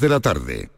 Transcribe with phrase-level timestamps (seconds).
[0.00, 0.75] de la tarde.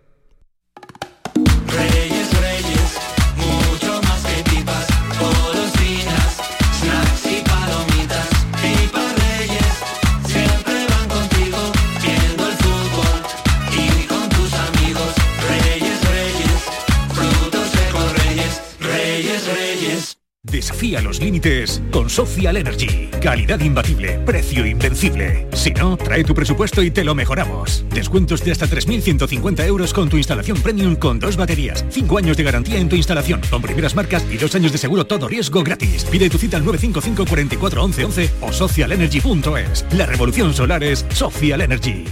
[20.79, 23.11] Desafía los límites con Social Energy.
[23.21, 25.49] Calidad imbatible, precio invencible.
[25.53, 27.85] Si no, trae tu presupuesto y te lo mejoramos.
[27.93, 32.45] Descuentos de hasta 3.150 euros con tu instalación premium con dos baterías, 5 años de
[32.45, 36.05] garantía en tu instalación, con primeras marcas y dos años de seguro todo riesgo gratis.
[36.05, 39.85] Pide tu cita al 955 44 11 11 o socialenergy.es.
[39.95, 42.05] La revolución solar es Social Energy.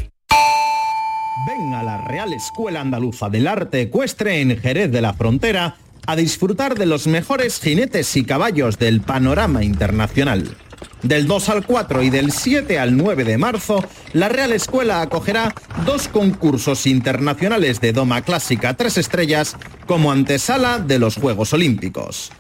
[1.47, 6.17] Ven a la Real Escuela Andaluza del Arte Ecuestre en Jerez de la Frontera a
[6.17, 10.57] disfrutar de los mejores jinetes y caballos del panorama internacional.
[11.03, 15.55] Del 2 al 4 y del 7 al 9 de marzo, la Real Escuela acogerá
[15.85, 19.57] dos concursos internacionales de Doma Clásica 3 estrellas
[19.87, 22.33] como antesala de los Juegos Olímpicos.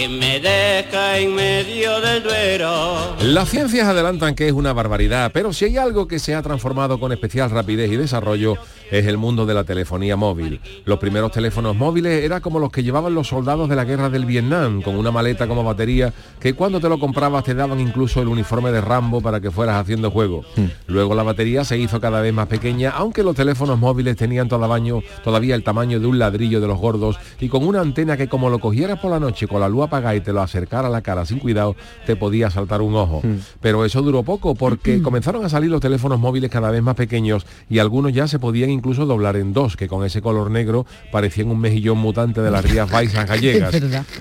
[0.00, 3.16] que me deja en medio del duero.
[3.20, 6.98] Las ciencias adelantan que es una barbaridad, pero si hay algo que se ha transformado
[6.98, 8.56] con especial rapidez y desarrollo
[8.90, 10.60] es el mundo de la telefonía móvil.
[10.84, 14.24] Los primeros teléfonos móviles eran como los que llevaban los soldados de la guerra del
[14.24, 18.28] Vietnam, con una maleta como batería, que cuando te lo comprabas te daban incluso el
[18.28, 20.44] uniforme de Rambo para que fueras haciendo juego.
[20.86, 24.94] Luego la batería se hizo cada vez más pequeña, aunque los teléfonos móviles tenían todavía,
[25.22, 28.50] todavía el tamaño de un ladrillo de los gordos y con una antena que como
[28.50, 31.02] lo cogieras por la noche con la luz apagada y te lo acercara a la
[31.02, 31.76] cara sin cuidado,
[32.06, 33.22] te podía saltar un ojo.
[33.60, 37.46] Pero eso duró poco porque comenzaron a salir los teléfonos móviles cada vez más pequeños
[37.68, 41.48] y algunos ya se podían incluso doblar en dos, que con ese color negro parecían
[41.48, 43.74] un mejillón mutante de las rías baixas gallegas.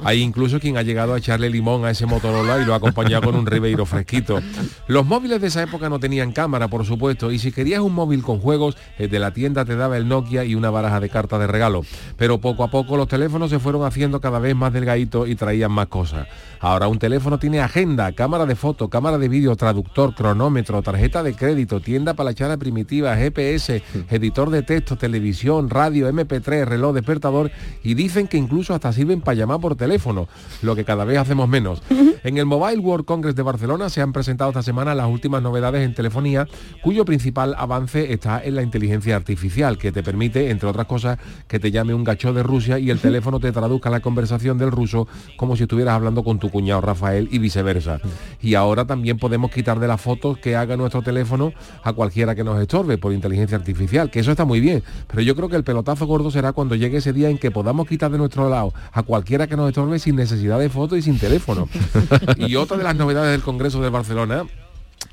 [0.03, 3.23] Hay incluso quien ha llegado a echarle limón a ese Motorola y lo ha acompañado
[3.23, 4.41] con un Ribeiro fresquito.
[4.87, 8.21] Los móviles de esa época no tenían cámara, por supuesto, y si querías un móvil
[8.21, 11.39] con juegos, el de la tienda te daba el Nokia y una baraja de cartas
[11.39, 11.83] de regalo.
[12.17, 15.71] Pero poco a poco los teléfonos se fueron haciendo cada vez más delgaditos y traían
[15.71, 16.27] más cosas.
[16.61, 21.33] Ahora un teléfono tiene agenda, cámara de foto, cámara de vídeo, traductor, cronómetro, tarjeta de
[21.33, 27.49] crédito, tienda para la echada primitiva, GPS, editor de texto, televisión, radio, MP3, reloj, despertador
[27.81, 30.27] y dicen que incluso hasta sirven para llamar por teléfono,
[30.61, 31.81] lo que cada vez hacemos menos.
[32.23, 35.85] En el Mobile World Congress de Barcelona se han presentado esta semana las últimas novedades
[35.85, 36.45] en telefonía,
[36.83, 41.59] cuyo principal avance está en la inteligencia artificial, que te permite, entre otras cosas, que
[41.59, 45.07] te llame un gacho de Rusia y el teléfono te traduzca la conversación del ruso
[45.37, 47.99] como si estuvieras hablando con tu cuñado Rafael y viceversa.
[48.41, 51.53] Y ahora también podemos quitar de las fotos que haga nuestro teléfono
[51.83, 55.35] a cualquiera que nos estorbe por inteligencia artificial, que eso está muy bien, pero yo
[55.35, 58.17] creo que el pelotazo gordo será cuando llegue ese día en que podamos quitar de
[58.17, 61.67] nuestro lado a cualquiera que nos estorbe sin necesidad de foto y sin teléfono.
[62.37, 64.45] y otra de las novedades del Congreso de Barcelona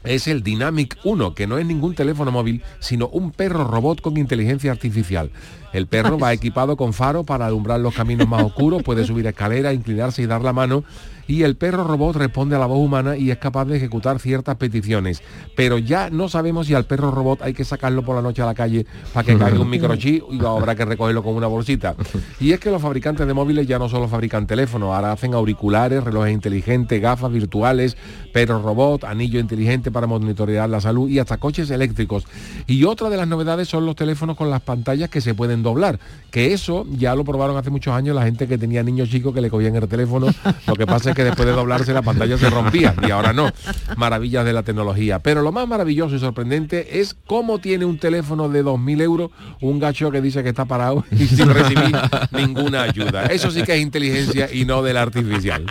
[0.05, 4.17] es el Dynamic 1, que no es ningún teléfono móvil, sino un perro robot con
[4.17, 5.31] inteligencia artificial.
[5.77, 9.75] El perro va equipado con faro para alumbrar los caminos más oscuros, puede subir escaleras,
[9.75, 10.85] inclinarse y dar la mano
[11.29, 14.57] y el perro robot responde a la voz humana y es capaz de ejecutar ciertas
[14.57, 15.23] peticiones.
[15.57, 18.47] Pero ya no sabemos si al perro robot hay que sacarlo por la noche a
[18.47, 21.95] la calle para que caiga un microchip y habrá que recogerlo con una bolsita.
[22.41, 26.05] Y es que los fabricantes de móviles ya no solo fabrican teléfonos, ahora hacen auriculares,
[26.05, 27.97] relojes inteligentes, gafas virtuales,
[28.33, 32.25] perro robot, anillo inteligente para monitorear la salud y hasta coches eléctricos.
[32.67, 35.99] Y otra de las novedades son los teléfonos con las pantallas que se pueden doblar,
[36.31, 39.41] que eso ya lo probaron hace muchos años la gente que tenía niños chicos que
[39.41, 40.29] le cogían el teléfono.
[40.67, 43.51] Lo que pasa es que después de doblarse la pantalla se rompía y ahora no.
[43.97, 45.19] Maravillas de la tecnología.
[45.19, 49.31] Pero lo más maravilloso y sorprendente es cómo tiene un teléfono de 2.000 euros
[49.61, 51.97] un gacho que dice que está parado y sin recibir
[52.33, 53.27] ninguna ayuda.
[53.27, 55.67] Eso sí que es inteligencia y no del artificial.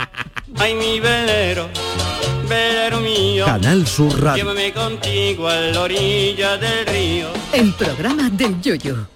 [0.58, 1.68] Ay, mi velero,
[2.48, 3.44] velero mío.
[3.46, 4.44] Canal Sur Radio.
[4.44, 7.28] Llévame contigo a la orilla del río.
[7.52, 9.15] El programa del yoyo.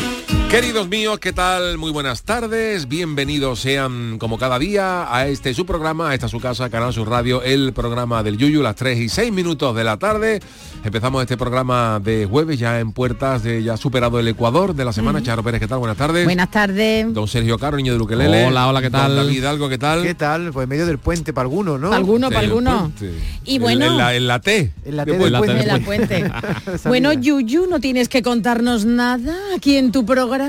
[0.51, 1.77] Queridos míos, ¿qué tal?
[1.77, 6.41] Muy buenas tardes, bienvenidos sean como cada día a este su programa, a esta su
[6.41, 9.95] casa, Canal Sur Radio, el programa del Yuyu, las 3 y 6 minutos de la
[9.95, 10.41] tarde.
[10.83, 14.91] Empezamos este programa de jueves ya en puertas de ya superado el Ecuador de la
[14.91, 15.23] semana.
[15.23, 15.79] Charo Pérez, ¿qué tal?
[15.79, 16.25] Buenas tardes.
[16.25, 17.13] Buenas tardes.
[17.13, 18.43] Don Sergio Caro, niño de Luquelele.
[18.45, 19.15] Hola, hola, ¿qué tal?
[19.15, 20.03] Don David Hidalgo, ¿qué tal?
[20.03, 20.51] ¿Qué tal?
[20.51, 21.93] Pues en medio del puente para algunos, ¿no?
[21.93, 22.91] Alguno, para El alguno.
[22.97, 23.13] puente.
[23.45, 24.73] Y En- bueno- En, la, en la T.
[24.83, 25.61] En la ¿Qué T del puente.
[25.61, 26.31] En la puente.
[26.83, 30.40] bueno, Yuyu, ¿no tienes que contarnos nada aquí en tu programa?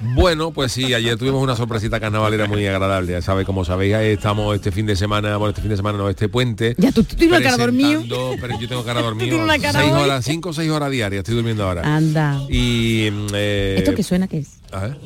[0.00, 3.12] Bueno, pues sí, ayer tuvimos una sorpresita carnavalera muy agradable.
[3.12, 6.08] Ya sabe, como sabéis, estamos este fin de semana, bueno, este fin de semana no,
[6.08, 6.76] este puente.
[6.78, 8.36] Ya, tú, tú tienes cara dormido.
[8.40, 9.44] Pero yo tengo cara dormido.
[9.60, 10.00] seis hoy.
[10.00, 11.82] horas, cinco o seis horas diarias, estoy durmiendo ahora.
[11.96, 12.40] Anda.
[12.48, 14.58] Y mm, eh, ¿Esto qué suena que es?
[14.70, 14.96] a ver.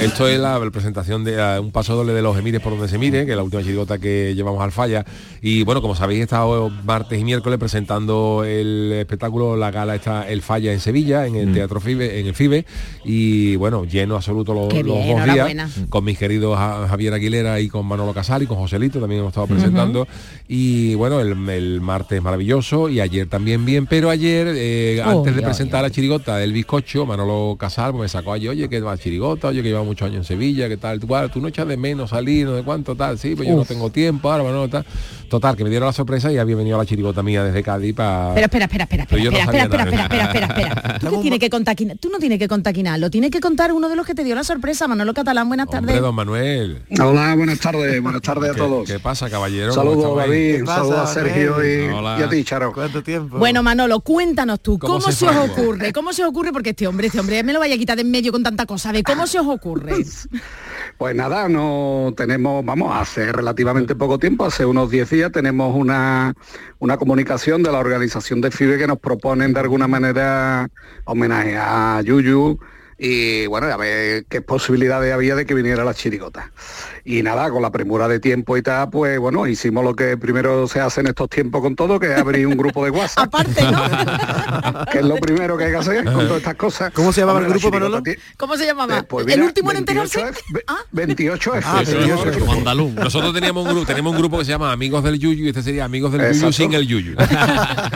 [0.00, 2.98] Esto es la, presentación de eh, un paso doble de los Emires por donde se
[2.98, 5.04] mire, que es la última chirigota que llevamos al falla.
[5.40, 10.28] Y bueno, como sabéis, he estado martes y miércoles presentando el espectáculo, la gala está
[10.28, 12.64] el falla en Sevilla, en el Teatro FIBE, en el FIBE.
[13.04, 15.46] Y bueno, lleno absoluto los, dos días.
[15.88, 19.30] Con mis queridos Ja- Javier Aguilera y con Manolo Casal y con Joselito también hemos
[19.30, 20.06] estado presentando.
[20.48, 25.34] Y bueno, el, el martes maravilloso y ayer también bien, pero ayer, eh, Oh, antes
[25.36, 29.48] de presentar la chirigota del bizcocho, Manolo Casal pues, me sacó oye, que va chirigota,
[29.48, 32.10] oye, que lleva muchos años en Sevilla, que tal, tú, tú no echas de menos
[32.10, 34.84] salir, no de cuánto, tal, sí, pues yo no tengo tiempo, ahora, Manolo, tal.
[35.28, 38.32] Total, que me dieron la sorpresa y había venido la chirigota mía desde Cádiz para...
[38.34, 40.98] Pero espera, espera, espera, espera, Pero yo no espera, espera, espera, espera, espera, espera.
[41.10, 41.88] ¿Tú, tienes que contar aquí?
[41.98, 44.14] Tú no tienes que contar aquí nada, lo tiene que contar uno de los que
[44.14, 46.02] te dio la sorpresa, Manolo Catalán, buenas Hombre, tardes.
[46.02, 46.82] don Manuel.
[47.00, 48.86] Hola, buenas tardes, buenas tardes a ¿Qué, todos.
[48.88, 49.74] ¿Qué pasa, caballero?
[49.74, 50.16] ¿Cómo Saludos?
[50.18, 52.16] David, ¿Qué un pasa, saludo a Sergio y, Hola.
[52.20, 52.72] y a ti, Charo.
[52.72, 53.38] ¿Cuánto tiempo?
[53.38, 55.92] Bueno, Manolo, cuéntanos tú, ¿Cómo ¿cómo, se se, os ocurre?
[55.92, 56.52] ¿Cómo se os ocurre?
[56.52, 58.66] Porque este hombre, este hombre me lo vaya a quitar de en medio con tanta
[58.66, 58.90] cosa.
[58.90, 59.94] ¿De cómo se os ocurre?
[60.98, 66.34] Pues nada, no tenemos, vamos, hace relativamente poco tiempo, hace unos 10 días, tenemos una,
[66.78, 70.68] una comunicación de la organización de FIBE que nos proponen de alguna manera
[71.04, 72.60] homenaje a Yuyu
[72.98, 76.52] y bueno, a ver qué posibilidades había de que viniera la chirigota.
[77.06, 80.66] Y nada, con la premura de tiempo y tal, pues bueno, hicimos lo que primero
[80.68, 83.24] se hace en estos tiempos con todo, que es abrir un grupo de WhatsApp.
[83.26, 84.84] Aparte, ¿no?
[84.92, 86.92] que es lo primero que hay que hacer con todas estas cosas.
[86.94, 88.02] ¿Cómo se llamaba Hombre, el grupo, Manolo?
[88.38, 88.98] ¿Cómo se llamaba?
[88.98, 90.20] eh, pues ¿El último en enterarse?
[90.24, 90.40] 28F,
[90.92, 91.62] ve- 28F.
[91.64, 92.38] Ah, sí, 28F.
[92.46, 92.52] ¿no?
[92.52, 92.94] Andaluz.
[92.94, 95.62] Nosotros teníamos un grupo, tenemos un grupo que se llama Amigos del Yuyu y este
[95.62, 96.52] sería Amigos del Yuyu Exacto.
[96.52, 97.16] sin el Yuyu.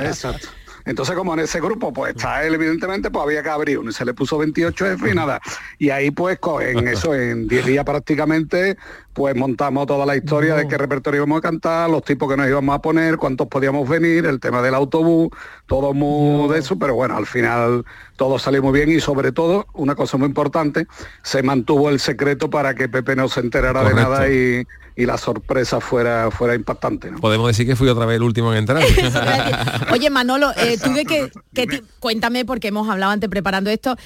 [0.02, 0.48] Exacto.
[0.88, 3.92] Entonces, como en ese grupo, pues está él, evidentemente, pues había que abrir uno y
[3.92, 5.38] se le puso 28F y nada.
[5.78, 8.78] Y ahí, pues, en eso, en 10 días prácticamente,
[9.12, 12.46] pues montamos toda la historia de qué repertorio íbamos a cantar, los tipos que nos
[12.46, 15.30] íbamos a poner, cuántos podíamos venir, el tema del autobús,
[15.66, 17.84] todo muy de eso, pero bueno, al final
[18.16, 20.86] todo salió muy bien y sobre todo, una cosa muy importante,
[21.24, 24.62] se mantuvo el secreto para que Pepe no se enterara de nada y,
[24.94, 27.10] y la sorpresa fuera, fuera impactante.
[27.10, 27.18] ¿no?
[27.18, 28.82] Podemos decir que fui otra vez el último en entrar.
[29.92, 30.76] Oye, Manolo, eh,
[31.54, 33.96] qué ti- cuéntame, porque hemos hablado antes preparando esto,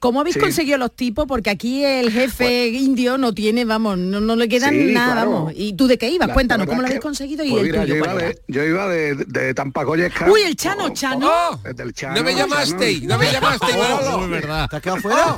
[0.00, 0.40] ¿cómo habéis Sí.
[0.40, 1.26] conseguido los tipos?
[1.28, 5.30] Porque aquí el jefe indio no tiene, vamos, no, no le quedan Sí, nada, claro.
[5.30, 5.52] vamos.
[5.54, 6.28] ¿Y tú de qué ibas?
[6.28, 7.44] La- Cuéntanos, la ¿cómo lo habéis conseguido?
[7.44, 10.30] Y pues el mira, tuyo, yo ¿cuál iba, de, yo iba de, de Tampacoyesca.
[10.30, 11.28] Uy, el Chano, Chano.
[11.30, 11.58] ¡Oh!
[11.64, 12.46] El Chano, No me Chano.
[13.06, 14.18] no me Manolo.
[14.18, 14.68] Muy verdad.
[14.68, 15.36] ¿Te has quedado fuera?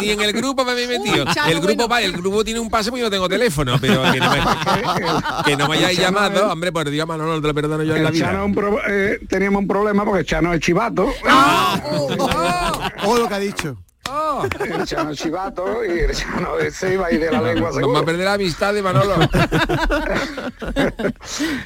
[0.00, 1.24] Ni en el grupo me habéis metido.
[1.26, 1.88] Uy, Chano, el grupo bueno.
[1.88, 4.38] va, el grupo tiene un pase porque yo no tengo teléfono, pero que no me,
[5.44, 7.96] que no me hayáis llamado, es- hombre, por Dios, Manolo, no te lo perdono yo
[7.96, 8.44] en la Chano vida.
[8.44, 11.12] un pro- eh, teníamos un problema porque Chano es chivato.
[11.26, 11.80] Ah.
[13.06, 13.76] O lo que ha dicho.
[14.60, 17.60] El Chano chivato y el Chano ese iba a ir de la lengua No me
[17.70, 17.98] va seguro.
[17.98, 19.14] a perder la amistad de Manolo.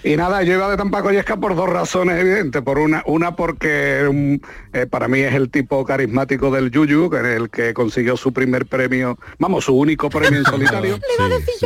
[0.04, 2.62] y nada, yo iba de Tampacoyesca por dos razones evidentes.
[2.62, 4.40] Por una, una porque un,
[4.72, 8.32] eh, para mí es el tipo carismático del Yuyu, que es el que consiguió su
[8.32, 10.98] primer premio, vamos, su único premio en solitario.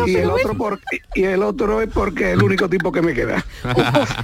[0.06, 0.80] y, el otro por-
[1.14, 3.44] y el otro es porque es el único tipo que me queda.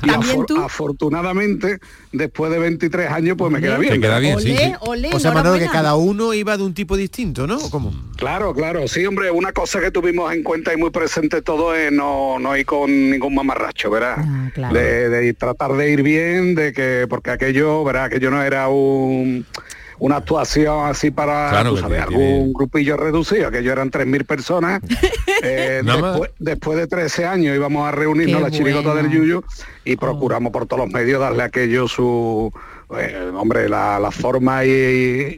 [0.03, 1.79] y afor- afortunadamente,
[2.13, 3.95] después de 23 años, pues me queda bien.
[3.95, 6.75] Te queda bien, sí, Olé, olé, O sea, Manolo, que cada uno iba de un
[6.75, 7.57] tipo distinto, ¿no?
[7.57, 7.93] ¿O ¿Cómo?
[8.17, 11.91] Claro, claro, sí, hombre, una cosa que tuvimos en cuenta y muy presente todo es
[11.91, 14.17] no, no ir con ningún mamarracho, ¿verdad?
[14.19, 18.05] Ah, de, tratar de ir bien, de que, porque aquello, ¿verdad?
[18.05, 19.47] Aquello no era un
[20.01, 24.25] una actuación así para Claro tú que sabes, tiene- algún grupillo reducido, aquello eran 3.000
[24.27, 24.81] personas.
[25.47, 29.09] Eh, después, después de 13 años íbamos a reunirnos Qué la chirigota bueno.
[29.09, 29.43] del Yuyu
[29.85, 32.51] y procuramos por todos los medios darle a aquello su
[32.99, 34.71] eh, hombre, la, la forma y,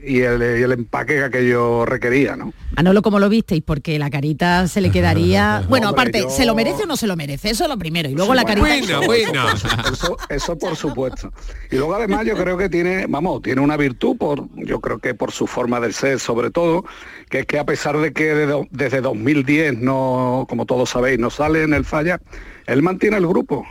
[0.04, 2.52] y el, y el empaque que aquello requería, ¿no?
[2.76, 3.62] Manolo, ¿cómo lo visteis?
[3.64, 5.62] Porque la carita se le quedaría...
[5.68, 7.50] Bueno, Hombre, aparte, yo- ¿se lo merece o no se lo merece?
[7.50, 8.08] Eso es lo primero.
[8.08, 8.66] Y luego la carita...
[9.92, 11.32] Eso, eso por supuesto.
[11.70, 15.14] Y luego además yo creo que tiene, vamos, tiene una virtud por, yo creo que
[15.14, 16.84] por su forma de ser sobre todo,
[17.30, 21.30] que es que a pesar de que de desde 2010 no, como todos sabéis, no
[21.30, 22.20] sale en el falla,
[22.66, 23.64] él mantiene el grupo.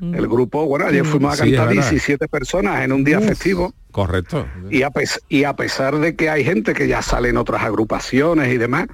[0.00, 1.90] El grupo, bueno, ayer fuimos a Sí, cantar verdad.
[1.90, 3.74] 17 personas en un día festivo.
[3.90, 4.46] Correcto.
[4.70, 7.62] Y a, pes- y a pesar de que hay gente que ya sale en otras
[7.62, 8.86] agrupaciones y demás,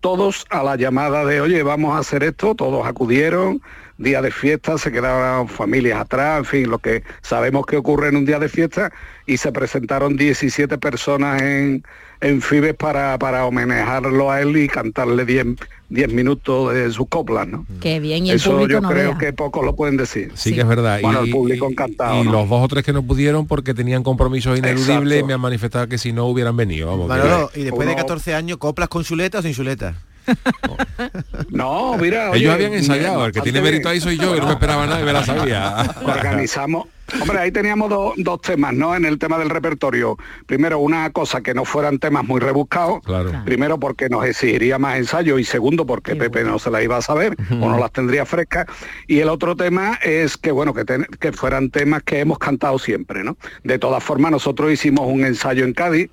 [0.00, 3.62] todos a la llamada de, oye, vamos a hacer esto, todos acudieron,
[3.98, 8.16] día de fiesta, se quedaban familias atrás, en fin, lo que sabemos que ocurre en
[8.16, 8.90] un día de fiesta,
[9.26, 11.84] y se presentaron 17 personas en,
[12.20, 15.46] en Fibes para, para homenajearlo a él y cantarle 10,
[15.90, 17.64] 10 minutos de sus coplas, ¿no?
[17.80, 19.18] Qué bien, y el Eso público yo no creo vea.
[19.18, 20.32] que pocos lo pueden decir.
[20.34, 20.98] Sí, que es verdad.
[21.00, 22.20] Bueno, y, el público encantado.
[22.20, 22.32] y ¿no?
[22.32, 24.02] los dos o tres que no pudieron porque tenían
[24.44, 25.26] compromisos ineludibles Exacto.
[25.26, 26.88] me han manifestado que si no hubieran venido.
[26.88, 27.10] Vamos,
[27.52, 29.94] que- y después de Uno- 14 años, ¿coplas con chuleta o sin chuleta?
[31.50, 34.46] No, mira, Ellos oye, habían ensayado, el que tiene mérito ahí soy yo, que no
[34.46, 35.94] me esperaba nada y me la sabía.
[36.04, 36.86] organizamos.
[37.20, 38.94] Hombre, ahí teníamos do- dos temas, ¿no?
[38.94, 40.16] En el tema del repertorio.
[40.46, 43.00] Primero, una cosa que no fueran temas muy rebuscados.
[43.04, 43.30] Claro.
[43.44, 47.02] Primero, porque nos exigiría más ensayo y segundo, porque Pepe no se la iba a
[47.02, 48.66] saber o no las tendría frescas.
[49.06, 52.78] Y el otro tema es que, bueno, que, ten- que fueran temas que hemos cantado
[52.78, 53.36] siempre, ¿no?
[53.64, 56.10] De todas formas, nosotros hicimos un ensayo en Cádiz.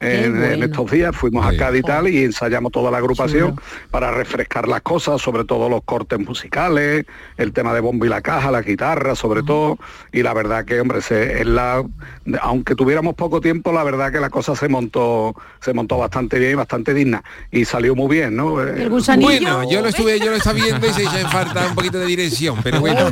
[0.00, 0.64] En, en bueno.
[0.66, 3.58] estos días fuimos a Cádiz y tal y ensayamos toda la agrupación
[3.90, 7.06] para refrescar las cosas, sobre todo los cortes musicales,
[7.38, 9.78] el tema de bombo y la caja, la guitarra, sobre todo.
[10.12, 11.82] Y la verdad que, hombre, se, es la,
[12.42, 16.52] aunque tuviéramos poco tiempo, la verdad que la cosa se montó, se montó bastante bien
[16.52, 17.22] y bastante digna.
[17.50, 18.62] Y salió muy bien, ¿no?
[18.62, 21.98] Eh, Bueno, yo lo estuve, yo lo estaba viendo y se en falta un poquito
[21.98, 23.10] de dirección, pero bueno.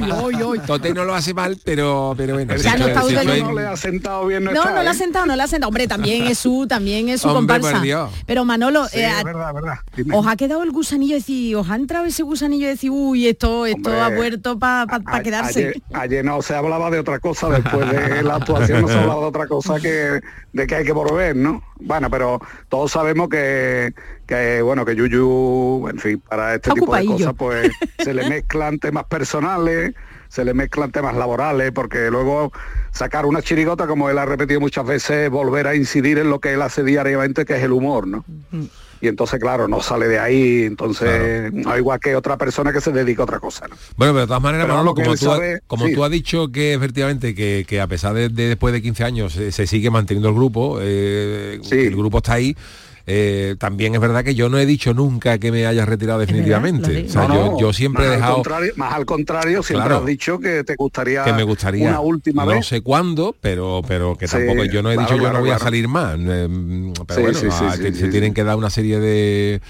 [0.66, 2.52] Tote no lo hace mal, pero, pero bueno.
[2.52, 4.92] el el que tú hay- no le ha sentado bien No, está, no le ha
[4.92, 4.94] ¿eh?
[4.94, 5.68] sentado, no le ha sentado.
[5.68, 8.08] Hombre, también es su, también es su Hombre, comparsa.
[8.26, 9.74] Pero Manolo, Sí, eh, es verdad, verdad.
[9.96, 10.16] Dime.
[10.16, 13.28] ¿os ha quedado el gusanillo de decir, os ha entrado ese gusanillo de decir, uy,
[13.28, 15.60] esto, esto Hombre, ha vuelto para A- quedarse?
[15.68, 19.20] Ayer, ayer no se hablaba de otra cosa, después de la actuación no se hablaba
[19.20, 20.20] de otra cosa que
[20.52, 21.62] de que hay que volver, ¿no?
[21.80, 23.94] Bueno, pero todos sabemos que,
[24.26, 28.78] que bueno, que Yuyu, en fin, para este tipo de cosas, pues se le mezclan
[28.78, 29.94] temas personales,
[30.32, 32.52] se le mezclan temas laborales, porque luego
[32.90, 36.38] sacar una chirigota, como él ha repetido muchas veces, es volver a incidir en lo
[36.40, 38.24] que él hace diariamente, que es el humor, ¿no?
[39.02, 42.92] Y entonces, claro, no sale de ahí, entonces, no igual que otra persona que se
[42.92, 43.76] dedica a otra cosa, ¿no?
[43.96, 45.94] Bueno, pero de todas maneras, Pero Manolo, como, tú, ha- sabe- como sí.
[45.94, 49.32] tú has dicho que efectivamente que, que a pesar de, de después de 15 años
[49.34, 52.56] se, se sigue manteniendo el grupo, eh, que el grupo está ahí,
[53.06, 57.06] eh, también es verdad que yo no he dicho nunca que me haya retirado definitivamente.
[57.06, 59.62] O sea, No, yo, no, yo siempre he más dejado Al contrario, más al contrario,
[59.62, 60.00] siempre Claro.
[60.00, 62.66] has dicho que te gustaría, que me gustaría una última no vez.
[62.66, 65.40] sé cuándo pero pero que Sí, tampoco yo no he claro, dicho yo claro, no
[65.40, 66.48] voy a salir más eh,
[67.06, 68.10] pero Sí, bueno sí, sí, ah, sí, que sí, se sí.
[68.10, 69.60] tienen que dar una serie de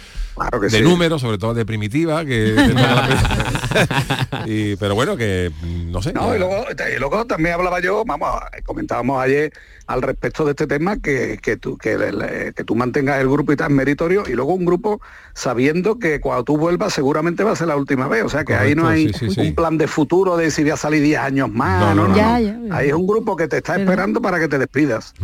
[0.61, 0.83] que de sí.
[0.83, 6.35] números sobre todo de primitiva que la- y, pero bueno que mm, no sé No,
[6.35, 8.29] y luego, y luego también hablaba yo, vamos,
[8.65, 9.53] comentábamos ayer
[9.87, 13.71] al respecto de este tema que, que tú que, tú mantengas el grupo y tal
[13.73, 15.01] meritorio y luego un grupo
[15.35, 18.55] sabiendo que cuando tú vuelvas seguramente va a ser la última vez, o sea que
[18.55, 19.53] ahí no hay Correcto, sí, sí, un sí.
[19.53, 22.17] plan de futuro de si voy a salir 10 años más, No, no, no.
[22.17, 22.59] Ya, ya.
[22.71, 25.15] Ahí es un grupo que te está esperando para que te despidas.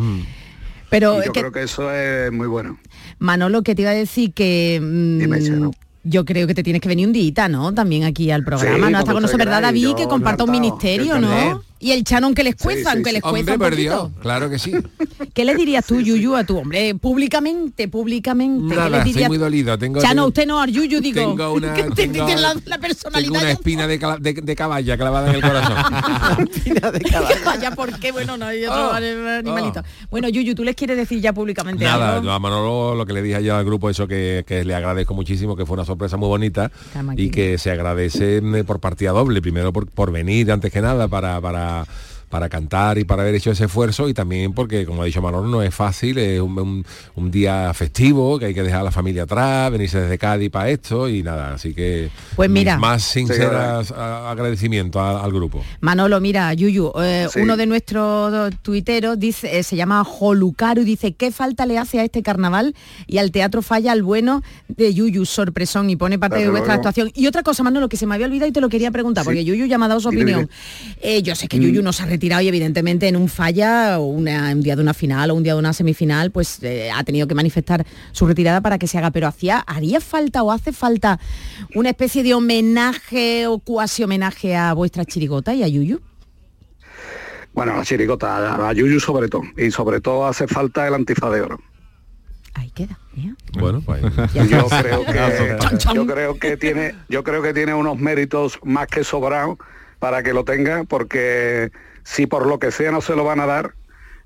[0.90, 2.78] Pero Y es yo que, creo que eso es muy bueno.
[3.18, 5.70] Manolo, que te iba a decir que mm,
[6.04, 7.72] yo creo que te tienes que venir un día, ¿no?
[7.74, 8.98] También aquí al programa, Sí, ¿no?
[8.98, 9.88] Hasta cuando con nosotros, ¿verdad, David?
[9.88, 11.62] yo Que comparta un ministerio, ¿no?
[11.80, 13.76] Y el Chano aunque les cueza, sí, aunque les hombre un poquito.
[13.76, 14.72] Dios claro que sí
[15.34, 16.94] ¿Qué le dirías tú, Yuyu, a tu hombre?
[16.96, 18.68] Públicamente, públicamente.
[18.74, 21.20] ¿Qué nada le estoy muy dolido tengo Chano, tengo- usted no, al Yuyu, digo.
[21.20, 23.42] tengo una- que te- tengo- la, tengo personalidad.
[23.42, 25.76] una espina de, cala- de, de caballa clavada en el corazón
[27.44, 28.12] Vaya, ¿por qué?
[28.12, 29.82] Bueno, no hay Oh, otro animalito.
[30.10, 32.24] Bueno, Yuyu, ¿tú les quieres decir ya públicamente Nada, algo?
[32.26, 35.14] no, a Manolo lo que le dije ayer al grupo, eso que, que le agradezco
[35.14, 36.70] muchísimo, que fue una sorpresa muy bonita
[37.16, 41.08] y que se agradece mm, por partida doble, primero por, por venir antes que nada
[41.08, 41.84] para, para, uh,
[42.28, 45.48] para cantar y para haber hecho ese esfuerzo y también porque, como ha dicho Manolo,
[45.48, 48.90] no es fácil, es un, un- un día festivo, que hay que dejar a la
[48.90, 52.78] familia atrás, venirse desde Cádiz para esto y nada, así que Pues mira.
[52.78, 55.64] más Sí, sinceras a- agradecimiento a- al grupo.
[55.80, 57.40] Manolo, mira, Yuyu, eh, Sí.
[57.40, 62.04] uno de nuestros tuiteros dice, eh, se llama Jolucaru, dice, ¿qué falta le hace a
[62.04, 62.74] este carnaval
[63.06, 66.74] y al teatro falla al bueno de Yuyu, sorpresón, y pone parte Desde de vuestra
[66.74, 66.88] luego.
[66.88, 67.10] actuación.
[67.14, 69.28] Y otra cosa, Manolo, que se me había olvidado y te lo quería preguntar, Sí.
[69.28, 70.48] porque Yuyu ya me ha dado su opinión.
[71.00, 71.62] Eh, yo sé que Mm.
[71.62, 74.82] Yuyu no se ha retirado y evidentemente en un falla, o una- un día de
[74.82, 78.26] una final o un día de una semifinal, pues eh, ha tenido que manifestar su
[78.26, 79.12] retirada para que se haga.
[79.12, 81.20] Pero hacía, ¿haría falta o hace falta
[81.76, 86.00] una especie de homenaje o cuasi homenaje a vuestra chirigota y a Yuyu?
[87.54, 89.42] Bueno, la chiricota, a, a Yuyu sobre todo.
[89.56, 91.60] Y sobre todo hace falta el antifaz de oro.
[92.54, 92.98] Ahí queda.
[93.58, 94.02] Bueno, pues
[94.34, 95.58] yo creo que
[95.94, 99.58] yo creo que tiene yo creo que tiene unos méritos más que sobrados
[100.00, 101.70] para que lo tenga porque
[102.08, 103.74] si por lo que sea no se lo van a dar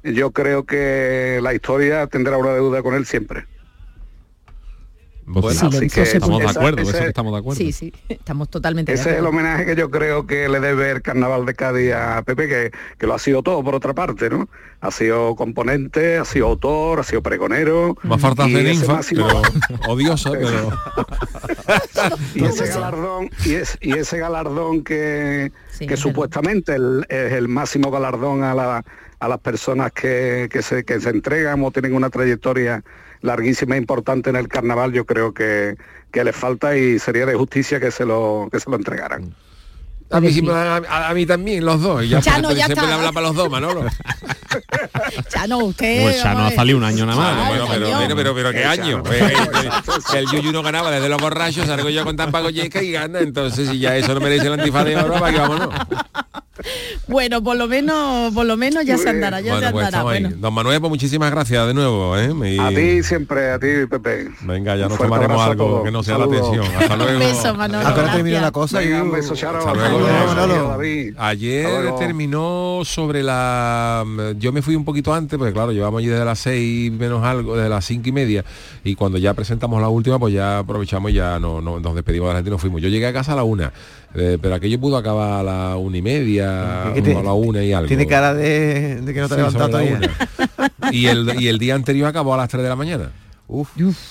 [0.04, 3.46] yo creo que la historia tendrá una deuda con él siempre
[5.24, 7.56] Bueno, así que estamos de acuerdo, eso que estamos de acuerdo.
[7.58, 10.90] Sí, sí, estamos totalmente de ese es el homenaje que yo creo que le debe
[10.90, 14.28] el carnaval de Cádiz a Pepe que, que lo ha sido todo por otra parte
[14.28, 14.48] no
[14.80, 17.96] ha sido componente ha sido autor ha sido pregonero.
[18.02, 19.28] Más falta y de ese ninfa, máximo-
[19.68, 20.70] pero odiosa, pero...
[22.34, 27.32] y ese galardón y, es- y ese galardón que, Sí, que es supuestamente el- es
[27.32, 28.84] el máximo galardón a, la-
[29.20, 32.82] a las personas que, que se, que se entregan o tienen una trayectoria
[33.22, 35.76] larguísima e importante en el carnaval yo creo que,
[36.10, 39.34] que le falta y sería de justicia que se lo que se lo entregaran
[40.12, 42.08] A mí, a, a mí también, los dos.
[42.08, 42.86] Ya, Chano, siempre ya siempre está.
[42.86, 43.84] le habla para los dos, Manolo.
[45.28, 46.02] Chano, usted...
[46.02, 47.48] Pues ya no ha salido un año nada más.
[47.48, 47.98] Bueno, pero, coño.
[48.00, 49.02] pero, pero, pero qué año.
[49.02, 49.14] Chano.
[49.14, 49.70] Eh, eh,
[50.10, 53.20] que el Yuyu no ganaba desde los borrachos, salgo yo con tan pagolleca y gana.
[53.20, 55.68] Entonces, si ya eso no merece el antifaz de oro, ¿para qué vámonos?
[57.08, 60.04] Bueno, por lo menos, por lo menos ya se andará, ya bueno, se pues andará.
[60.04, 60.30] Bueno.
[60.36, 62.16] Don Manuel, pues muchísimas gracias de nuevo.
[62.16, 62.32] ¿eh?
[62.50, 66.16] Y- a ti siempre a ti Pepe Venga, ya nos tomaremos algo que no sea
[66.18, 66.50] Saludos.
[66.50, 66.76] la tensión.
[66.82, 67.12] Hasta luego.
[67.12, 68.42] Un beso, termina gracias.
[68.42, 71.14] la cosa Venga, y un beso Charo Hasta Hasta David.
[71.18, 74.04] Ayer terminó sobre la...
[74.38, 77.56] Yo me fui un poquito antes, porque claro, llevamos allí desde las seis menos algo,
[77.56, 78.44] desde las cinco y media,
[78.84, 82.28] y cuando ya presentamos la última, pues ya aprovechamos y ya no, no- nos despedimos
[82.28, 82.80] de la gente y nos fuimos.
[82.82, 83.72] Yo llegué a casa a la una,
[84.14, 87.32] eh, pero aquello pudo acabar a la una y media, ¿Qué te- o a la
[87.32, 87.88] una y algo.
[87.88, 89.98] Tiene cara de, de que no te Sí, levantado todavía.
[89.98, 90.90] una.
[90.92, 93.10] y, el, y el día anterior acabó a las 3 de la mañana.
[93.52, 93.68] Uf.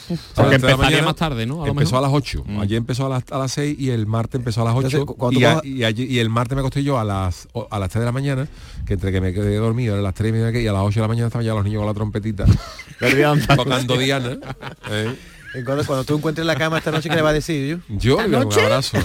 [0.10, 1.64] Las Porque empezaría mañana más tarde, ¿no?
[1.64, 2.06] A lo empezó mejor.
[2.06, 2.44] a las 8.
[2.46, 2.60] Mm.
[2.60, 4.98] Ayer empezó a las, a las 6 y el martes empezó a las 8.
[5.10, 7.90] Entonces, y, a- y ayer- y el martes me acosté yo a las a las
[7.90, 8.48] 3 de la mañana,
[8.86, 10.82] que entre que me quedé dormido a las 3 y media que- y a las
[10.84, 12.46] 8 de la mañana estaban ya los niños con la trompetita
[13.56, 14.38] tocando Diana.
[14.90, 15.16] ¿eh?
[15.66, 17.96] Cuando, cuando tú encuentres la cama esta noche, ¿qué le va a decir yo?
[17.98, 18.38] Yo le.
[18.46, 18.98] Un abrazo.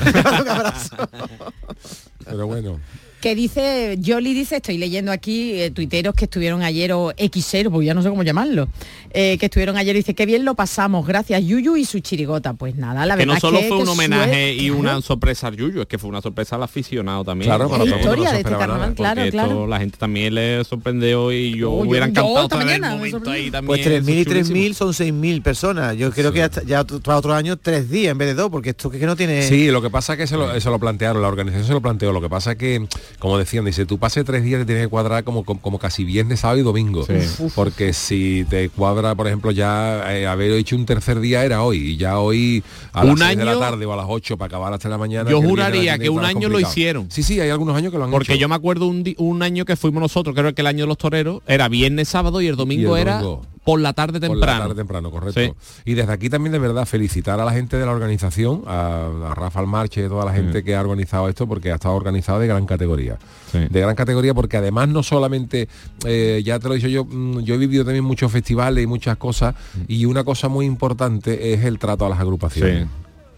[2.25, 2.79] Pero bueno.
[3.21, 7.87] Que dice, Jolly dice, estoy leyendo aquí eh, tuiteros que estuvieron ayer o Xero, pues
[7.87, 8.69] ya no sé cómo llamarlo,
[9.11, 12.53] eh, que estuvieron ayer, dice, qué bien lo pasamos, gracias Yuyu y su chirigota.
[12.53, 14.77] Pues nada, la que verdad no solo es que, fue un homenaje y claro.
[14.79, 17.49] una sorpresa al Yuyu, es que fue una sorpresa al aficionado también.
[17.49, 18.79] Claro, para Es mundo historia de este esperaba nada.
[18.79, 19.49] carnaval, claro, Porque claro.
[19.51, 23.31] esto la gente también le sorprendió y yo Oh, hubiera encantado estar en el momento
[23.31, 23.67] ahí también.
[23.67, 24.57] Pues 3.000 y eso es chulísimo.
[24.59, 25.97] 3.000 son 6.000 personas.
[25.97, 28.71] Yo creo que hasta- ya para otro año tres días en vez de dos, porque
[28.71, 29.43] esto que no tiene...
[29.43, 31.81] Sí, lo que pasa es que se lo, se lo plantearon, la organización se lo
[31.81, 32.87] planteó, lo que pasa es que,
[33.19, 36.05] como decían, dice, tú pases tres días te tienes que cuadrar como, como, como casi
[36.05, 37.07] viernes, sábado y domingo.
[37.55, 41.79] Porque si te cuadra, por ejemplo, ya eh, haber hecho un tercer día era hoy,
[41.79, 44.37] y ya hoy a Un las seis de la año- tarde o a las 8
[44.37, 45.31] para acabar a las 3 de la mañana.
[45.31, 47.11] Yo juraría que un año lo hicieron.
[47.11, 48.41] Sí, sí, hay algunos años que lo han Porque hecho.
[48.41, 50.99] yo me acuerdo un, un año que fuimos nosotros, creo que el año de los
[50.99, 53.47] toreros, era viernes, sábado y el domingo, Y el era domingo.
[53.67, 54.59] Por la tarde Por temprano.
[54.59, 55.41] la tarde temprano, correcto.
[55.41, 55.53] Sí.
[55.85, 59.35] Y desde aquí también de verdad felicitar a la gente de la organización, a, a
[59.35, 62.47] Rafa Almarche y toda la gente que ha organizado esto, porque ha estado organizado de
[62.47, 63.19] gran categoría.
[63.51, 63.59] Sí.
[63.69, 65.69] De gran categoría porque además no solamente,
[66.05, 68.87] eh, ya te lo he dicho yo, mm, yo he vivido también muchos festivales y
[68.87, 69.57] muchas cosas,
[69.89, 72.87] y una cosa muy importante es el trato a las agrupaciones.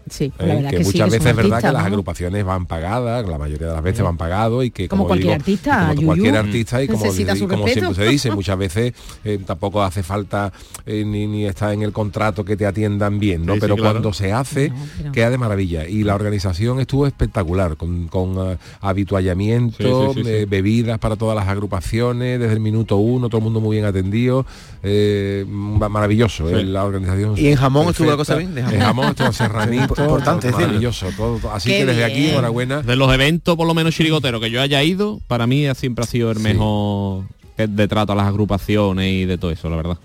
[0.09, 0.25] Sí.
[0.25, 0.31] ¿eh?
[0.39, 3.37] la verdad que, que, sí, muchas veces es verdad que las agrupaciones van pagadas, la
[3.37, 6.35] mayoría de las veces van pagados y que Como cualquier digo, artista, como Yuyu, cualquier
[6.37, 10.51] artista y como, y siempre se dice, muchas veces eh, tampoco hace falta
[10.85, 13.53] eh, ni, ni está en el contrato que te atiendan bien, ¿no?
[13.53, 13.91] Sí, sí, pero claro.
[13.93, 15.87] cuando se hace, pero- queda de maravilla.
[15.87, 20.45] Y la organización estuvo espectacular, con, con eh, habituallamiento, Sí, sí, sí, eh, sí.
[20.45, 24.45] bebidas para todas las agrupaciones, desde el minuto uno, todo el mundo muy bien atendido,
[24.83, 26.55] eh, ma- maravilloso, Sí.
[26.55, 27.35] eh, la organización.
[27.37, 28.53] ¿Y en jamón estuvo la cosa bien?
[28.55, 28.75] ¿De jamón?
[28.75, 30.67] En jamón estuvo serranito, Importante decirlo.
[30.67, 31.53] maravilloso, todo, todo.
[31.53, 32.81] así Qué que desde aquí enhorabuena.
[32.81, 36.07] De los eventos, por lo menos chirigotero que yo haya ido, para mí siempre ha
[36.07, 36.43] sido el Sí.
[36.43, 37.23] mejor
[37.57, 39.97] de trato a las agrupaciones y de todo eso, la verdad.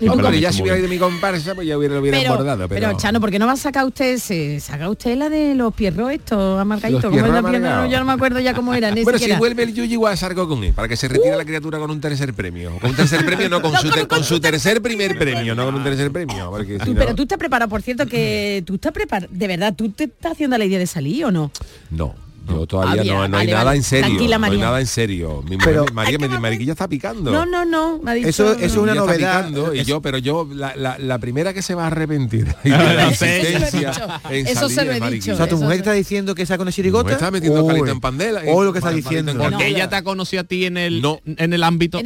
[0.00, 2.34] ¿Y tú Hombre, ya si hubiera ido mi comparsa, pues ya hubiera, lo hubiera Pero,
[2.34, 2.66] bordado.
[2.68, 5.54] Pero, pero, Chano, ¿por qué no va a sacar usted, se, saca usted la de
[5.54, 7.04] los pierros estos amargaditos?
[7.04, 7.86] Los ¿Cómo es la pierna?
[7.86, 10.64] Yo no me acuerdo ya cómo era, bueno, si vuelve el Yuyi igual salgo con
[10.64, 12.78] él, para que se retire la criatura con un tercer premio.
[12.80, 15.74] Con un tercer premio, no, con, su, ter- con su tercer primer premio, no con
[15.74, 16.50] un tercer premio.
[16.50, 19.46] Porque si Tú- no- Pero tú estás preparado, por cierto, que tú estás preparado, de
[19.46, 21.50] verdad, ¿tú te estás haciendo la idea de salir o no?
[21.90, 22.14] No,
[22.48, 23.76] yo todavía bien, no, no hay vale, nada vale.
[23.76, 24.06] en serio.
[24.06, 24.64] Tranquila, no hay María.
[24.64, 25.44] nada en serio.
[25.48, 27.30] Mi Pero- mujer, María, mi Mariquilla está picando.
[27.30, 28.28] No, no, no, me ha dicho...
[28.28, 29.44] Eso- eso es una novedad.
[29.46, 33.08] picando, y yo, pero yo, la, la- la primera que se va a arrepentir la
[33.08, 35.32] insistencia en Eso se salir lo he Mariquilla.
[35.32, 35.32] dicho.
[35.34, 37.06] O sea, tu Eso mujer está diciendo que saca una chirigota.
[37.08, 37.68] Me está metiendo Uy.
[37.68, 38.42] calito en pandela.
[38.48, 39.32] O lo que está diciendo.
[39.32, 41.20] en Porque ella te ha conocido a ti en el No.
[41.24, 41.98] en el ámbito.
[41.98, 42.04] Es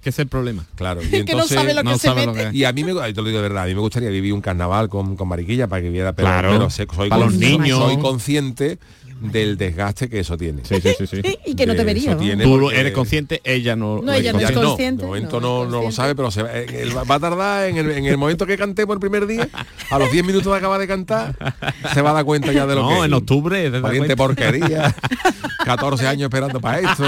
[0.00, 0.64] que, es el problema.
[0.74, 2.50] Claro, y que no entonces sabe lo que no se mete.
[2.50, 4.32] que- y a mí me, te lo digo de verdad, a mí me gustaría vivir
[4.32, 7.80] un carnaval con, con Mariquilla para que viera, pero, soy, para los niños.
[8.10, 8.78] Consciente
[9.20, 10.62] del desgaste que eso tiene.
[10.64, 11.20] Sí, sí, sí, sí.
[11.44, 12.12] Y que no te vería.
[12.12, 12.22] eso ¿no?
[12.22, 14.00] tiene Tú porque- eres consciente, ella no.
[14.00, 16.14] No, ella no Ya es no, consciente, de momento no, no, no no lo sabe,
[16.14, 18.86] pero se va, en el- va a tardar en el, en el momento que canté
[18.86, 19.46] por el primer día,
[19.90, 21.36] a los 10 minutos de acabar de cantar,
[21.92, 23.68] se va a dar cuenta ya de lo que No, en octubre.
[23.80, 24.94] Valiente porquería.
[25.66, 27.04] 14 años esperando para esto.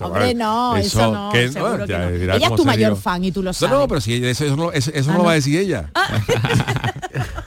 [0.00, 1.84] Hombre, no, eso, no, que- que no.
[1.84, 3.78] Ella es cómo tu mayor fan y tú lo No, sabes.
[3.78, 5.24] no, pero si ella- eso, eso no, eso, eso Ah, no lo no.
[5.24, 5.90] va a decir ella.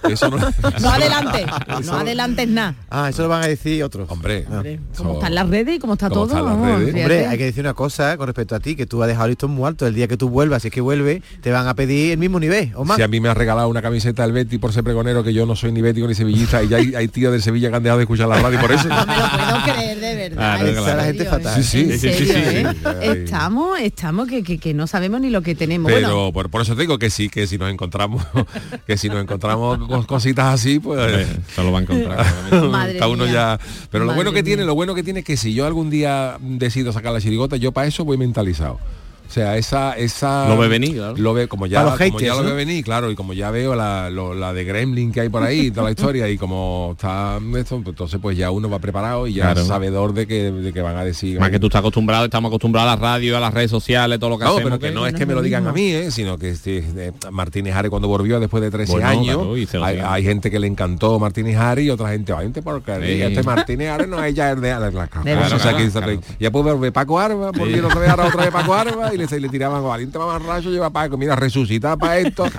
[0.10, 1.46] eso no, No adelantes,
[1.86, 2.76] no adelantes nada.
[2.90, 4.10] Ah, eso lo van a decir otros.
[4.10, 6.38] Hombre, ¿Cómo eso- están las redes y cómo está ¿Cómo todo?
[6.38, 6.94] están las Vamos, redes?
[6.94, 7.02] fíjate.
[7.02, 9.48] Hombre, hay que decir una cosa con respecto a ti, que tú has dejado esto
[9.48, 9.86] muy alto.
[9.86, 12.40] El día que tú vuelvas, si es que vuelve, te van a pedir el mismo
[12.40, 12.98] nivel, o más.
[12.98, 15.46] Si a mí me ha regalado una camiseta del Betty por ser pregonero, que yo
[15.46, 17.84] no soy ni bético ni sevillista, y ya hay, hay tíos del Sevilla que han
[17.84, 18.88] dejado de escuchar la radio por eso.
[18.88, 20.36] No me lo puedo creer, de verdad.
[20.38, 20.98] Claro, en claro.
[20.98, 21.60] La gente serio, fatal.
[21.60, 21.64] ¿eh?
[21.64, 22.66] Sí, sí, En sí, sí, serio, sí, ¿eh?
[23.02, 25.92] Estamos, estamos que, que, que no sabemos ni lo que tenemos.
[25.92, 28.26] Pero bueno, por, por eso te digo que sí, que si nos encontramos,
[28.88, 32.26] que si nos encontramos con cositas así, pues Se lo va a encontrar.
[32.72, 33.60] Madre está uno ya.
[33.92, 35.90] Pero lo Madre bueno que tiene, lo bueno que tiene es que si yo algún
[35.90, 38.80] día decido sacar la chirigota, yo para eso voy mentalizado.
[39.28, 41.16] O sea, esa, esa Lo ve venir, claro.
[41.18, 42.50] Lo ve como ya, los como ya haters, lo ¿no?
[42.50, 45.44] ve venir, claro, y como ya veo la, lo- la de Gremlin que hay por
[45.44, 49.28] ahí, toda la historia, y como está esto, pues entonces pues ya uno va preparado
[49.28, 49.66] y ya Claro.
[49.66, 51.40] sabedor de que, de que van a decir.
[51.40, 54.30] Más que tú estás acostumbrado, estamos acostumbrados a la radio, a las redes sociales, todo
[54.32, 54.64] lo que No, hacemos.
[54.72, 56.10] pero que no es que me lo digan a mí, ¿eh?
[56.12, 60.00] sino que este, eh, Martínez Ari cuando volvió después de 13 Bueno, años, claro, hay,
[60.04, 63.22] hay gente que le encantó Martínez Ari y otra gente, ay, porque Sí.
[63.22, 65.54] este Martínez Ari no es ya el de la, la- la- verdad.
[65.54, 68.42] o sea, que Claro, dice, ya puedo ver Paco Arba, volvieron otra vez ahora otra
[68.44, 72.46] vez Paco Arba y le, le tiraban valiente mamarracho lleva Paco, mira, resucita para esto.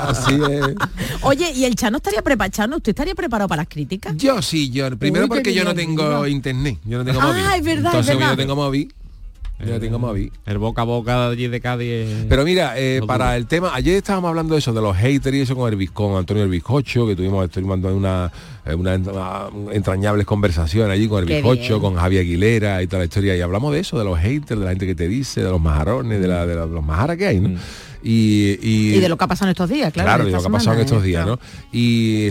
[0.00, 0.74] Así es.
[1.22, 2.50] Oye, ¿y el Chano estaría preparado?
[2.52, 4.16] Chano, ¿usted estaría preparado para las críticas?
[4.16, 6.26] Yo sí, yo primero Uy, porque yo no tengo no.
[6.26, 7.40] internet, yo no tengo Ah, móvil.
[7.56, 8.30] es verdad, es Entonces verdad.
[8.32, 8.94] yo tengo móvil.
[9.80, 10.32] Tengo móvil.
[10.46, 12.26] El boca a boca de allí de Cádiz.
[12.28, 15.40] Pero mira, eh, para el tema, ayer estábamos hablando de eso, de los haters y
[15.42, 18.32] eso con el Antonio el Bizcocho, que tuvimos, estuvimos una,
[18.64, 21.80] eh, una entra- entrañables conversación allí con el Qué Bizcocho, bien.
[21.80, 23.36] con Javier Aguilera y toda la historia.
[23.36, 25.60] Y hablamos de eso, de los haters, de la gente que te dice, de los
[25.60, 27.50] majarones, de, la, de la- los majaras que hay, ¿no?
[28.02, 30.06] Y, y, Y de lo que ha pasado en estos días, claro.
[30.08, 31.26] Claro, de lo que ha pasado en estos días.
[31.26, 31.38] ¿no?
[31.70, 32.30] Y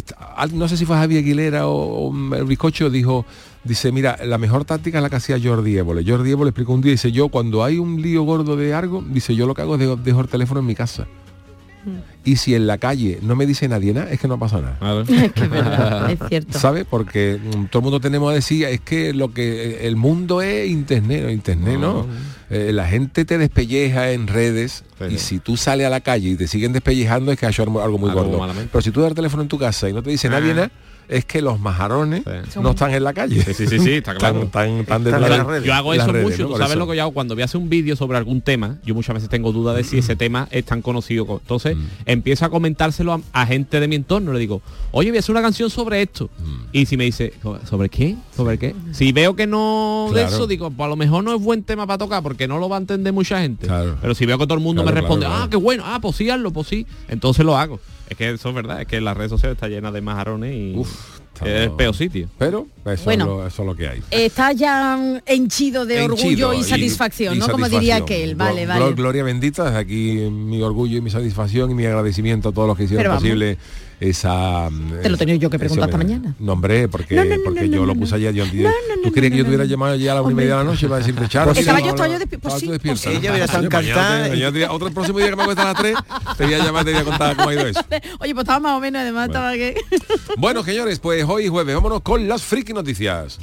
[0.54, 3.24] no sé si fue Javier Aguilera o, o el bizcocho dijo,
[3.64, 6.04] dice, mira, la mejor táctica es la que hacía Jordi Évole.
[6.10, 9.36] Jordi Évole explicó un día, dice, yo cuando hay un lío gordo de algo, dice,
[9.36, 11.08] yo lo que hago es dejo, dejo el teléfono en mi casa.
[12.26, 15.04] Y si en la calle no me dice nadie nada, es que no pasa nada.
[15.08, 16.60] Es que es verdad, es cierto.
[16.60, 16.86] ¿Sabes?
[16.88, 19.44] Porque mm, todo el mundo tenemos a decir, es que lo que
[19.84, 21.30] eh, el mundo es internet, ¿no?
[21.32, 22.06] internet, ¿no?
[22.50, 26.36] Eh, la gente te despelleja en redes y si tú sales a la calle y
[26.36, 28.40] te siguen despellejando es que ha hecho algo muy Algo gordo.
[28.40, 28.70] malamente.
[28.72, 30.56] Pero si tú das el teléfono en tu casa y no te dice nadie Ah.
[30.56, 30.72] nada,
[31.10, 32.60] es que los majarones Sí.
[32.62, 33.42] no están en la calle.
[33.44, 34.42] Sí, sí, sí, sí, está claro.
[34.48, 35.64] Tan, tan, tan Están detrás en de las redes.
[35.66, 36.48] Yo hago eso redes, mucho, ¿no?
[36.50, 36.80] tú sabes eso.
[36.80, 39.14] lo que yo hago cuando voy a hacer un vídeo sobre algún tema, yo muchas
[39.16, 41.26] veces tengo dudas de si ese tema es tan conocido.
[41.26, 41.82] co- Entonces Mm.
[42.06, 45.32] empiezo a comentárselo a, a gente de mi entorno, le digo, oye, voy a hacer
[45.34, 46.30] una canción sobre esto.
[46.40, 46.56] Mm.
[46.74, 47.34] Y si me dice,
[47.70, 48.16] ¿sobre qué?
[48.36, 48.76] ¿Sobre qué?
[48.92, 51.88] Si veo que no de eso, digo, pues a lo mejor no es buen tema
[51.88, 53.68] para tocar porque no lo va a entender mucha gente.
[53.68, 53.98] Claro.
[54.02, 55.46] Pero si veo que todo el mundo Claro, me responde, claro, claro.
[55.48, 57.80] ah, qué bueno, ah, pues sí, hazlo, pues sí, entonces lo hago.
[58.10, 60.76] Es que eso es verdad, es que las redes sociales está llena de majarones y
[60.76, 60.90] Uf,
[61.42, 62.28] es el peor sitio.
[62.38, 63.24] Pero eso, Bueno.
[63.26, 64.02] es lo, eso es lo que hay.
[64.12, 67.48] Está ya henchido de orgullo y satisfacción, y ¿no?
[67.50, 68.36] Como diría aquel.
[68.36, 68.84] Vale, vale.
[68.86, 72.78] glo- Gloria bendita, aquí mi orgullo y mi satisfacción y mi agradecimiento a todos los
[72.78, 73.58] que hicieron posible
[74.00, 74.70] esa...
[75.02, 76.36] Te lo tenía yo que preguntar esta mañana.
[76.40, 78.00] No, hombre, porque, No, no, no, porque no, yo no, lo no.
[78.00, 78.34] puse ayer.
[78.34, 78.72] Yo, no,
[79.04, 80.72] ¿Tú creías que yo te hubiera llamado ya a la una y media de la
[80.72, 81.48] noche para decirte, Charo?
[81.48, 82.40] Pues estaba yo- no, estaba yo pues
[82.82, 83.10] pues sí.
[83.10, 85.96] Ella hubiera estado mañana encantada Otro el próximo día que me acueste a las 3,
[86.38, 87.82] te voy a llamar, te voy a contar cómo ha ido eso.
[88.20, 89.76] Oye, pues estaba más o menos, además estaba que...
[90.38, 93.40] Bueno, señores, pues hoy jueves, vámonos con las friki noticias.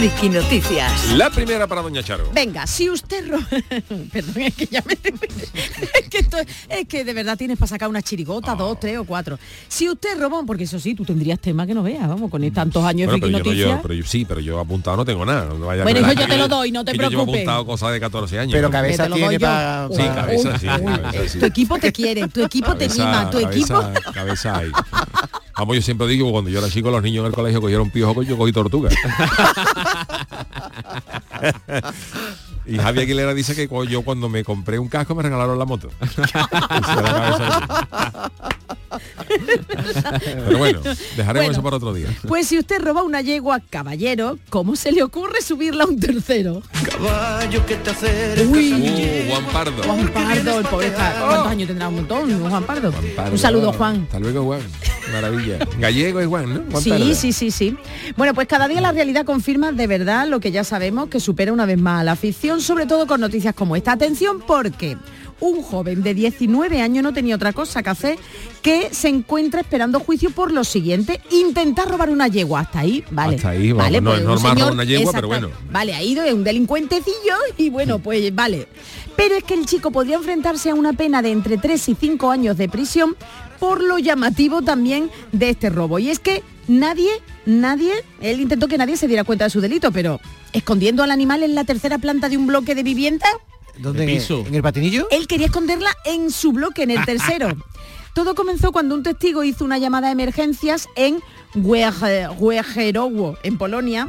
[0.00, 1.12] Friki Noticias.
[1.12, 2.30] La primera para Doña Charo.
[2.32, 3.38] Venga, si usted ro-
[4.10, 4.94] Perdón, es que ya me...
[6.00, 6.38] es, que esto-
[6.70, 9.38] es que de verdad tienes para sacar una chirigota, dos, tres o cuatro.
[9.68, 12.82] Si usted robó, porque eso sí, tú tendrías tema que no veas, vamos, con tantos
[12.82, 15.04] años de Bueno, Friki pero yo, no, yo, pero yo- sí, pero yo apuntado no
[15.04, 15.44] tengo nada.
[15.44, 17.34] no vaya Bueno, hijo, yo te lo doy, no te que yo preocupes.
[17.42, 18.52] apuntado cosas de 14 años.
[18.54, 18.72] Pero ¿no?
[18.72, 19.86] cabeza doy tiene para...
[19.90, 21.38] Sí, cabeza sí, cabeza sí.
[21.40, 23.74] Tu equipo te quiere, tu equipo te mima, tu equipo...
[23.82, 24.70] cabeza- cabeza hay.
[25.60, 28.22] Vamos, yo siempre digo, cuando yo era chico, los niños en el colegio cogieron piojo,
[28.22, 28.88] yo cogí tortuga.
[32.64, 35.90] y Javier Aguilera dice que yo cuando me compré un casco me regalaron la moto.
[40.46, 40.80] Pero bueno,
[41.16, 41.52] dejaremos Bueno.
[41.52, 42.08] eso para otro día.
[42.26, 46.62] Pues si usted roba una yegua caballero, ¿cómo se le ocurre subirla a un tercero?
[46.84, 48.42] Caballo que te acerca.
[48.50, 49.82] Uy, Uh, Juan Pardo.
[49.82, 52.92] Juan Pardo, el pobre está- ¿Cuántos años tendrá un montón, Juan Pardo?
[53.16, 53.32] Pardo.
[53.32, 54.02] Un saludo, Juan.
[54.04, 54.60] Hasta luego, Juan.
[55.12, 55.58] Maravilla.
[55.78, 56.62] Gallego es Juan, ¿no?
[56.70, 57.14] Juan Sí, Pardo.
[57.14, 57.76] sí, sí, sí.
[58.16, 61.52] Bueno, pues cada día la realidad confirma de verdad lo que ya sabemos, que supera
[61.52, 63.92] una vez más a la ficción, sobre todo con noticias como esta.
[63.92, 64.96] Atención porque
[65.40, 68.18] un joven de 19 años no tenía otra cosa que hacer
[68.62, 72.60] que se encuentra esperando juicio por lo siguiente, intentar robar una yegua.
[72.60, 73.36] Hasta ahí, vale.
[73.36, 75.50] Hasta ahí, vamos, Vale, no pues es un normal señor- robar una yegua, pero bueno.
[75.70, 78.68] Vale, ha ido, es un delincuentecillo y bueno, pues vale.
[79.16, 82.30] Pero es que el chico podría enfrentarse a una pena de entre 3 y 5
[82.30, 83.16] años de prisión
[83.58, 85.98] por lo llamativo también de este robo.
[85.98, 87.10] Y es que nadie,
[87.46, 90.20] nadie, él intentó que nadie se diera cuenta de su delito, pero
[90.52, 93.26] escondiendo al animal en la tercera planta de un bloque de vivienda,
[93.80, 94.04] ¿Dónde?
[94.04, 94.44] El ¿En, piso.
[94.46, 95.06] ¿En el patinillo?
[95.10, 97.48] él quería esconderla en su bloque, en el tercero.
[98.14, 101.20] Todo comenzó cuando un testigo hizo una llamada de emergencias en
[101.54, 104.08] Wegerowo, en Polonia,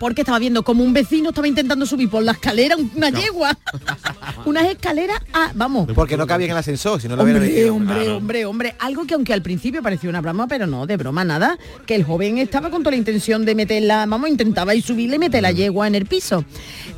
[0.00, 3.56] porque estaba viendo como un vecino estaba intentando subir por la escalera una yegua.
[4.44, 5.88] Unas escaleras, ah, vamos.
[5.94, 7.74] Porque no cabía en el ascensor, si no lo hubiera Hombre, metido.
[7.74, 8.16] hombre, Claro.
[8.18, 8.76] hombre, hombre.
[8.78, 12.04] Algo que aunque al principio parecía una broma, pero no, de broma nada, que el
[12.04, 15.52] joven estaba con toda la intención de meterla, vamos, intentaba ir subirle y meter la
[15.52, 16.44] yegua en el piso.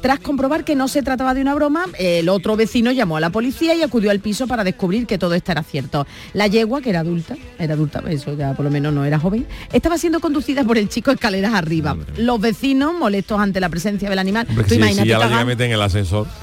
[0.00, 3.30] Tras comprobar que no se trataba de una broma, el otro vecino llamó a la
[3.30, 6.06] policía y acudió al piso para descubrir que todo esto era cierto.
[6.32, 9.46] La yegua, que era adulta, era adulta, eso ya por lo menos no era joven,
[9.72, 11.96] estaba siendo conducida por el chico escaleras arriba.
[12.18, 15.24] Los vecinos, molestos ante la presencia del animal, Hombre, tú si, si imagínate ya la
[15.24, 16.26] llega a cagan- meter en el ascensor.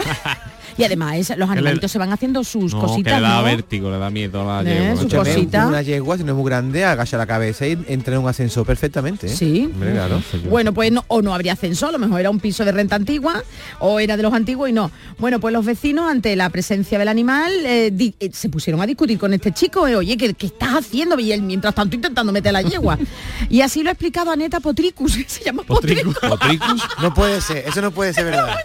[0.78, 3.38] y además es- los le- animalitos se van haciendo sus No, que cositas, le da
[3.38, 3.44] ¿no?
[3.44, 5.02] vértigo, le da miedo a la Eh, yegua.
[5.02, 5.68] su cosita.
[5.68, 8.66] Una yegua, si no es muy grande, agacha la cabeza y entra en un ascensor
[8.66, 9.28] perfectamente.
[9.28, 9.36] ¿eh?
[9.36, 9.70] Sí.
[9.74, 10.22] Hombre, claro.
[10.50, 12.96] Bueno, pues no, o no habría ascensor, a lo mejor era un piso de renta
[12.96, 13.44] antigua,
[13.80, 14.92] o era de los antiguos y no.
[15.20, 18.86] Bueno, pues los vecinos, ante la presencia del animal, eh, di- eh, se pusieron a
[18.86, 21.20] discutir con este chico, eh, oye, ¿qué, qué estás haciendo?
[21.20, 22.98] Y él, mientras tanto, intentando meter la yegua.
[23.50, 26.18] y así lo ha explicado Aneta Potricus, se llama Potricus.
[26.20, 26.82] Potricus.
[27.02, 28.56] No puede ser, eso no puede ser verdad.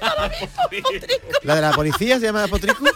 [1.42, 2.80] La de la policía se llama Potricus.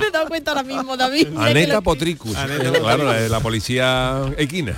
[0.00, 1.28] Me he dado cuenta ahora mismo, David.
[1.36, 2.32] Aneta lo- Potricus.
[2.36, 4.74] Eh, claro, la, de la policía equina.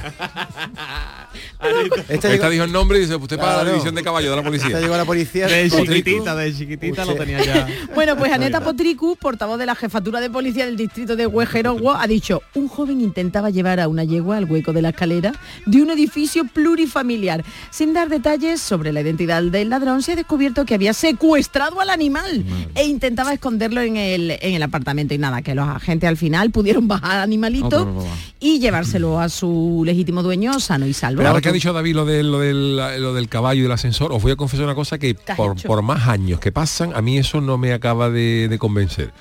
[2.09, 3.71] Esta Esta llegó, dijo el nombre y dice, usted para la Claro.
[3.71, 4.81] división de caballo de la esta policía.
[4.81, 5.47] llegó la policía.
[5.47, 5.88] De Potricus.
[5.97, 7.67] chiquitita, de chiquitita lo Usted- tenía ya.
[7.95, 12.07] Bueno, pues Aneta Potricus, portavoz de la jefatura de policía del distrito de Huejerogo, ha
[12.07, 15.33] dicho, un joven intentaba llevar a una yegua al hueco de la escalera
[15.67, 17.45] de un edificio plurifamiliar.
[17.71, 21.90] Sin dar detalles sobre la identidad del ladrón, se ha descubierto que había secuestrado al
[21.90, 22.44] animal
[22.75, 25.14] e intentaba esconderlo en el, en el apartamento.
[25.14, 28.05] Y nada, que los agentes al final pudieron bajar al animalito
[28.40, 31.18] y llevárselo a su legítimo dueño sano y salvo.
[31.18, 33.73] Pero ahora que ha dicho David lo del, lo, del, lo del caballo y del
[33.73, 36.92] ascensor, os voy a confesar una cosa que ¿Qué has por, más años que pasan,
[36.94, 39.12] a mí eso no me acaba de, de convencer.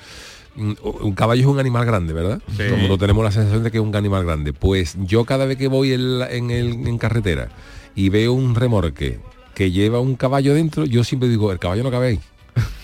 [0.56, 0.72] Mm,
[1.02, 2.40] Un caballo es un animal grande, ¿verdad?
[2.56, 2.62] Sí.
[2.70, 4.52] Como no tenemos la sensación de que es un animal grande.
[4.52, 7.48] Pues yo cada vez que voy en, la- en el- en carretera
[7.96, 9.18] y veo un remorque
[9.54, 12.20] que lleva un caballo dentro, yo siempre digo, el caballo no cabe ahí.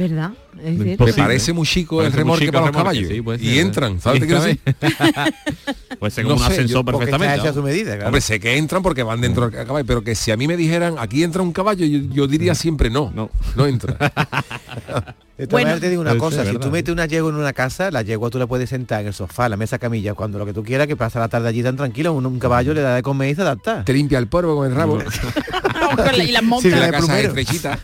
[0.00, 0.30] Es verdad.
[0.64, 3.40] es Me parece muy chico el Parece chico para el los remorque, caballos.
[3.40, 4.60] sí, y entran, ¿sabes qué quiero decir?
[5.98, 7.46] Puede ser No un ascensor perfectamente.
[7.48, 8.06] a su medida, claro.
[8.06, 10.56] Hombre, sé que entran porque van dentro del caballo, pero que si a mí me
[10.56, 13.96] dijeran, aquí entra un caballo, yo, yo diría siempre no, no, no entra.
[15.40, 15.64] De todas Bueno.
[15.68, 16.60] maneras te digo una cosa, si ¿verdad?
[16.60, 19.14] tú metes una yegua en una casa, la yegua tú la puedes sentar en el
[19.14, 21.62] sofá, en la mesa camilla, cuando lo que tú quieras, que pasa la tarde allí
[21.62, 23.82] tan tranquilo, un, un caballo le da de comer y se adapta.
[23.82, 24.98] Te limpia el polvo con el rabo.
[26.26, 26.70] y las montas.
[26.70, 27.28] Sí, la de casa es plumero.
[27.28, 27.78] estrechita.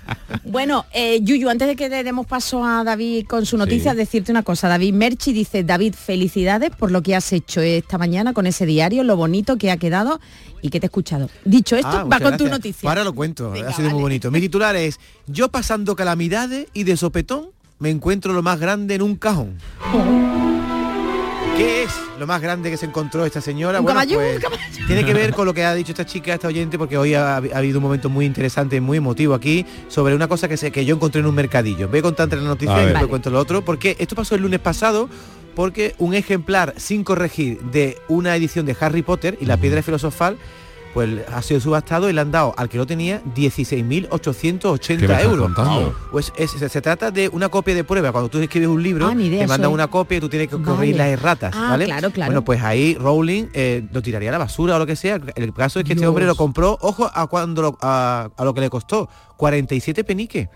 [0.44, 3.98] Bueno, eh, Yuyu, antes de que demos paso a David con su noticia, Sí.
[3.98, 4.66] decirte una cosa.
[4.68, 9.04] David Merchi dice, David, felicidades por lo que has hecho esta mañana con ese diario,
[9.04, 10.18] lo bonito que ha quedado
[10.62, 11.28] y que te he escuchado.
[11.44, 12.50] Dicho esto, Ah, va muchas con tu gracias.
[12.50, 12.88] noticia.
[12.88, 14.30] Ahora lo cuento, Venga, ha sido muy bonito.
[14.30, 19.02] Mi titular es, yo pasando calamidades y de sopetón me encuentro lo más grande en
[19.02, 19.58] un cajón.
[21.58, 23.80] ¿Qué es lo más grande que se encontró esta señora?
[23.80, 24.18] ¿Un caballo?
[24.18, 24.40] pues,
[24.86, 27.36] tiene que ver con lo que ha dicho esta chica, esta oyente, porque hoy ha,
[27.36, 30.84] ha habido un momento muy interesante, muy emotivo aquí, sobre una cosa que, se, que
[30.84, 31.88] yo encontré en un mercadillo.
[31.88, 33.08] Voy a contarte la noticia y después Vale.
[33.08, 35.08] cuento lo otro, porque esto pasó el lunes pasado,
[35.54, 40.36] porque un ejemplar sin corregir de una edición de Harry Potter y la piedra filosofal
[40.96, 45.02] pues ha sido subastado y le han dado al que lo tenía ¿Qué me 16.880
[45.02, 45.44] estás euros.
[45.52, 45.94] contando?
[46.10, 48.12] Pues es- se, se trata de una copia de prueba.
[48.12, 50.54] Cuando tú escribes un libro, Ah, idea, te mandan una copia y tú tienes que
[50.56, 50.64] Vale.
[50.66, 51.84] corregir las erratas, Ah, ¿vale?
[51.84, 52.30] claro, claro.
[52.30, 55.20] Bueno, pues ahí Rowling eh, lo tiraría a la basura o lo que sea.
[55.34, 58.54] El caso es que este hombre lo compró, ojo a cuando lo- a, a lo
[58.54, 60.48] que le costó, 47 peniques.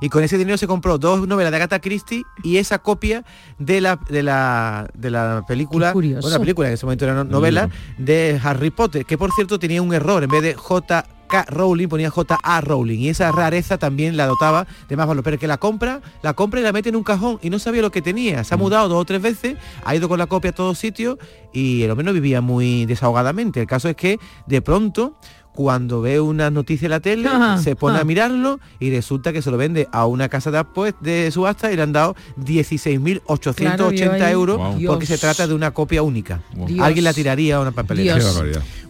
[0.00, 3.24] y con ese dinero se compró dos novelas de Agatha Christie y esa copia
[3.58, 7.24] de la de la de la película, bueno, la película en ese momento era no-
[7.24, 11.44] novela de Harry Potter, que por cierto tenía un error, en vez de J K.
[11.48, 12.60] Rowling ponía J.A.
[12.60, 16.32] Rowling y esa rareza también la dotaba de más valor, pero que la compra, la
[16.34, 18.42] compra y la mete en un cajón y no sabía lo que tenía.
[18.42, 21.18] Se ha mudado dos o tres veces, ha ido con la copia a todos sitios
[21.52, 23.60] y el hombre no vivía muy desahogadamente.
[23.60, 25.14] El caso es que de pronto
[25.54, 28.02] cuando ve una noticia en la tele, Ajá, se pone ajá.
[28.02, 31.70] a mirarlo y resulta que se lo vende a una casa de, apuest- de subasta
[31.72, 33.54] y le han dado 16.880
[34.16, 34.84] Claro, euros Wow.
[34.86, 36.40] porque se trata de una copia única.
[36.80, 38.18] Alguien la tiraría a una papelera.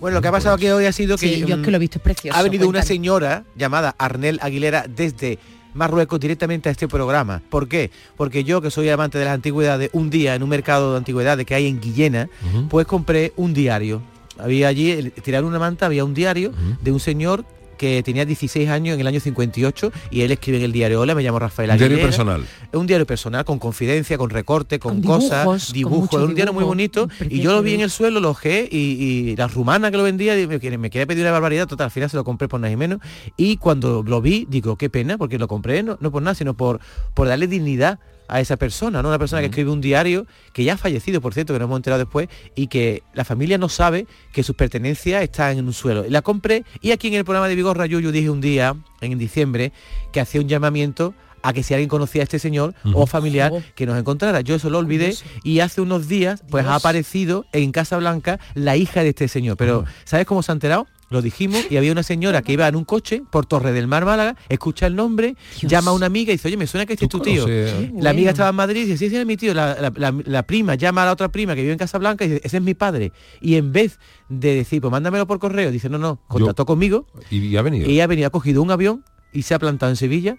[0.01, 1.71] Bueno, lo que ha pasado aquí hoy ha sido que, Sí, yo es mm, que
[1.71, 2.39] lo he visto, es precioso.
[2.39, 5.39] ha venido una señora llamada Arnel Aguilera desde
[5.75, 7.43] Marruecos directamente a este programa.
[7.49, 7.91] ¿Por qué?
[8.17, 11.47] Porque yo, que soy amante de las antigüedades, un día en un mercado de antigüedades
[11.47, 12.29] que hay en Guillena,
[12.69, 14.03] pues compré un diario.
[14.43, 17.45] Había allí, tiraron una manta, había un diario de un señor
[17.79, 21.15] que tenía 16 años en el año 58 y él escribe en el diario Hola,
[21.15, 22.09] me llamo Rafael Un diario Aguilera.
[22.09, 22.45] personal.
[22.71, 26.21] Es un diario personal con confidencia, con recorte, con, Con dibujos, cosas, dibujos.
[26.21, 27.09] Es un diario muy bonito.
[27.31, 30.03] Y yo lo vi en el suelo, lo ojé y, y la rumana que lo
[30.03, 31.67] vendía y me, quiere- me quería pedir una barbaridad.
[31.67, 33.01] Total, al final se lo compré por nada y menos.
[33.39, 36.53] Y cuando lo vi, digo, qué pena, porque lo compré no, no por nada, sino
[36.53, 36.81] por,
[37.15, 37.99] por darle dignidad
[38.31, 39.09] a esa persona, ¿no?
[39.09, 41.79] Una persona que escribe un diario que ya ha fallecido, por cierto, que nos hemos
[41.79, 46.07] enterado después, y que la familia no sabe que sus pertenencias están en un suelo.
[46.07, 49.19] Y la compré y aquí en el programa de Vigorra Yuyu dije un día, en
[49.19, 49.73] diciembre,
[50.13, 53.87] que hacía un llamamiento a que si alguien conocía a este señor o familiar que
[53.87, 54.43] nos encontrara.
[54.43, 58.77] Yo eso lo olvidé y hace unos días pues ha aparecido en Casa Blanca la
[58.77, 59.57] hija de este señor.
[59.57, 60.87] Pero ¿sabes cómo se ha enterado?
[61.11, 64.05] Lo dijimos y había una señora que iba en un coche por Torre del Mar,
[64.05, 67.07] Málaga, escucha el nombre, llama a una amiga y dice, oye, me suena que este
[67.07, 67.43] es tu tío.
[67.43, 67.93] conoces, ¿eh?
[67.99, 69.53] La amiga estaba en Madrid y dice, sí, sí, es mi tío.
[69.53, 72.25] La, la- la- la prima llama a la otra prima que vive en Casa Blanca
[72.25, 73.13] y dice, ese es mi padre.
[73.41, 77.39] Y en vez de decir, pues mándamelo por correo, dice, no, no, contactó conmigo Y,
[77.39, 77.89] y ha venido.
[77.89, 80.37] ella ha venido, ha cogido un avión y se ha plantado en Sevilla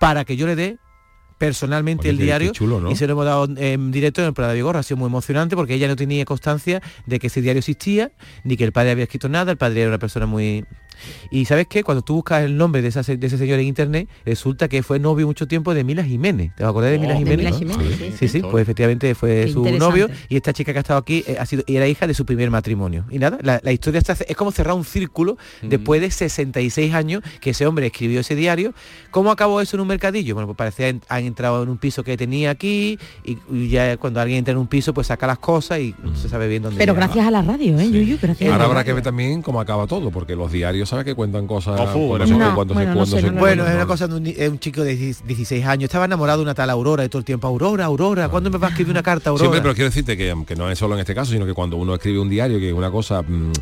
[0.00, 0.78] para que yo le dé
[1.40, 2.90] personalmente Oye, el diario chulo, ¿no?
[2.90, 4.80] y se lo hemos dado en directo en el programa de Vigorra.
[4.80, 8.12] Ha sido muy emocionante porque ella no tenía constancia de que ese diario existía
[8.44, 9.50] ni que el padre había escrito nada.
[9.50, 10.66] El padre era una persona muy...
[11.30, 11.82] Y ¿sabes qué?
[11.84, 14.98] Cuando tú buscas el nombre de, esa de ese señor en internet, resulta que fue
[14.98, 16.52] novio mucho tiempo de Mila Jiménez.
[16.56, 17.58] ¿Te acordás de Mila Oh, de Jiménez?
[17.60, 18.28] Mila Jiménez, sí.
[18.28, 21.24] sí, sí, pues efectivamente fue Qué su novio y esta chica que ha estado aquí
[21.26, 23.04] eh, ha sido y era hija de su primer matrimonio.
[23.10, 27.22] Y nada, la, la historia está, es como cerrar un círculo después de 66 años
[27.40, 28.74] que ese hombre escribió ese diario.
[29.10, 30.34] ¿Cómo acabó eso en un mercadillo?
[30.34, 33.96] Bueno, pues parece que han entrado en un piso que tenía aquí y, y ya
[33.96, 36.62] cuando alguien entra en un piso pues saca las cosas y no se sabe bien
[36.62, 37.06] dónde Pero llega.
[37.06, 38.18] gracias a la radio, ¿eh, Yuyu?
[38.20, 38.84] Gracias a Ahora la habrá radio.
[38.86, 41.76] que ver también cómo acaba todo, porque los diarios sabes que cuentan cosas.
[41.78, 42.74] No, se- bueno, no cuándo
[43.06, 44.82] sé, se no lo Bueno, cuentan, es una cosa de un, ni- es un chico
[44.82, 45.84] de 16 años.
[45.84, 47.46] Estaba enamorado de una tal Aurora de todo el tiempo.
[47.46, 49.44] Aurora, Aurora, ¿cuándo me va a escribir una carta, Aurora?
[49.44, 51.76] Siempre, pero quiero decirte que, que no es solo en este caso, sino que cuando
[51.76, 53.52] uno escribe un diario, que es una cosa mm,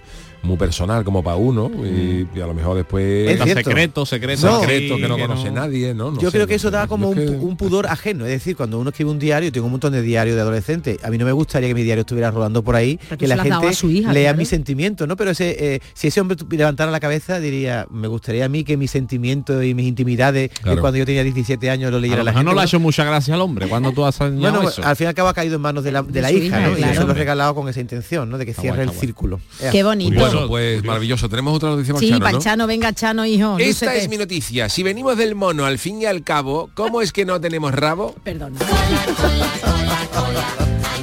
[0.42, 3.30] muy personal como para uno, y, y a lo mejor después...
[3.30, 4.46] Es secreto, secreto.
[4.46, 4.60] No.
[4.60, 6.12] secreto que no que conoce nadie, ¿no?
[6.12, 8.24] No yo sé, creo que eso da como un, que- pudor ajeno.
[8.24, 11.10] Es decir, cuando uno escribe un diario, tengo un montón de diarios de adolescentes, a
[11.10, 13.72] mí no me gustaría que mi diario estuviera rodando por ahí, que la gente a
[13.72, 14.38] su hija, lea claro.
[14.38, 15.16] mis sentimientos, ¿no?
[15.16, 18.76] Pero ese, eh, si ese hombre levantara la cabeza, diría, me gustaría a mí que
[18.76, 20.80] mis sentimientos y mis intimidades de Claro.
[20.80, 22.44] cuando yo tenía 17 años lo leyera lo la gente.
[22.44, 24.84] no le ha hecho mucha gracia al hombre cuando tú has añadido Bueno, eso.
[24.84, 26.60] al fin y al cabo ha caído en manos de la, de la hija, hija,
[26.68, 26.78] ¿no?
[26.78, 28.38] Y yo se lo he regalado con esa intención, ¿no?
[28.38, 29.40] De que cierre el círculo.
[29.72, 30.27] Qué bonito.
[30.32, 31.28] Bueno, pues maravilloso.
[31.28, 32.30] Tenemos otra noticia más Sí, Chano, ¿no?
[32.32, 33.56] Panchano, venga, Chano, hijo.
[33.58, 33.98] Esta lúcete.
[34.04, 34.68] es mi noticia.
[34.68, 38.14] Si venimos del mono al fin y al cabo, ¿cómo es que no tenemos rabo?
[38.24, 38.58] Perdona.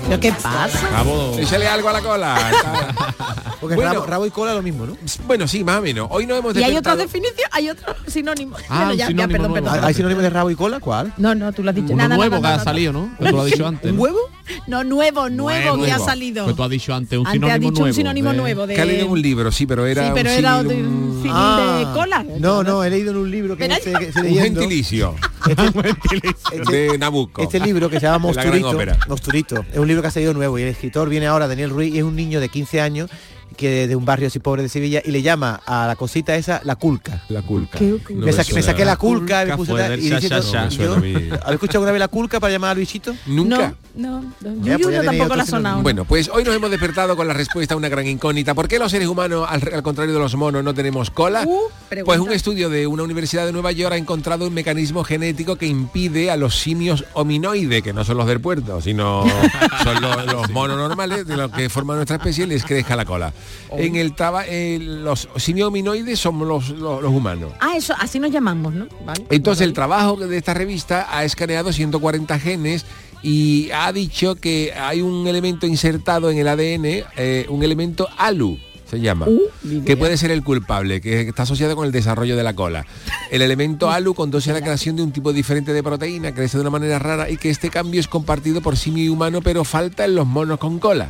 [0.08, 0.90] ¿Pero qué pasa?
[0.92, 2.36] Rabo- Échale algo a la cola.
[3.62, 3.94] Porque Bueno.
[3.94, 4.96] rabo, rabo y cola lo mismo, ¿no?
[5.26, 6.08] bueno, sí, más o menos.
[6.12, 7.50] Hoy no hemos ¿Y hay otra definición?
[7.52, 8.56] ¿Hay otro sinónimo?
[8.70, 9.66] Ah, bueno, ya, ya, sinónimo perdón, nuevo.
[9.72, 9.86] perdón.
[9.86, 10.80] ¿Hay sinónimo de rabo y cola?
[10.80, 11.14] ¿Cuál?
[11.18, 11.94] No, no, tú lo has dicho.
[11.94, 13.10] Uno Nada, nuevo que ha salido, ¿no?
[13.18, 13.90] Tú lo has dicho antes.
[13.90, 14.04] ¿Un ¿no?
[14.04, 14.20] huevo?
[14.68, 16.46] No, nuevo, nuevo, que ha salido.
[16.46, 17.88] Que tú has dicho antes un Antes ha sinónimo dicho nuevo.
[17.88, 18.76] un sinónimo de- nuevo de...
[18.76, 21.24] Que ha leído en un libro, sí, pero era Sí, pero un era de un
[21.28, 21.78] Ah.
[21.80, 22.24] de cola.
[22.40, 24.62] No, no, he leído en un libro que Pero este, un leyendo.
[24.62, 25.16] gentilicio
[26.52, 27.42] Este- de Nabucco.
[27.42, 28.98] Este libro que se llama De la gran Mosturito, ópera.
[29.08, 31.94] Mosturito, es un libro que ha salido nuevo y el escritor viene ahora, Daniel Ruiz,
[31.94, 33.12] y es un niño de 15 años
[33.56, 36.62] que de un barrio así pobre de Sevilla y le llama a la cosita esa
[36.64, 37.24] la culca.
[37.30, 37.80] La culca.
[37.80, 40.16] ¿Qué- No me, saqué, me la culca, me Culca puse fue tal- del y cha,
[40.20, 40.70] diciendo, cha, cha.
[40.70, 41.14] yo- Suena a mí.
[41.14, 43.16] ¿Habéis escuchado alguna vez la culca para llamar a Luisito?
[43.26, 43.74] Nunca.
[43.96, 45.82] No, no, Ya, Yuyu pues ya no tenía tampoco la sonado.
[45.82, 48.54] Bueno, pues hoy nos hemos despertado con la respuesta a una gran incógnita.
[48.54, 51.44] ¿Por qué los seres humanos, al, al contrario de los monos, no tenemos cola?
[51.48, 51.62] Uh,
[52.04, 55.68] pues un estudio de una universidad de Nueva York ha encontrado un mecanismo genético que
[55.68, 59.24] impide a los simios hominoides, que no son los del puerto, sino
[59.84, 63.32] son los, los monos normales, de los que forman nuestra especie, les crezca la cola.
[63.78, 67.52] En el taba, eh, los simios hominoides somos los, los- los humanos.
[67.60, 68.88] Ah, eso, así nos llamamos, ¿no?
[69.06, 69.26] Vale.
[69.30, 72.86] Entonces el trabajo de esta revista ha escaneado 140 genes
[73.24, 78.58] y ha dicho que hay un elemento insertado en el ADN, eh, un elemento ALU
[78.86, 79.26] se llama,
[79.86, 82.86] que puede ser el culpable, que está asociado con el desarrollo de la cola.
[83.32, 86.62] El elemento ALU conduce a la creación de un tipo diferente de proteína, crece de
[86.62, 90.06] una manera rara y que este cambio es compartido por simio y humano, pero falta
[90.06, 91.10] en los monos con cola.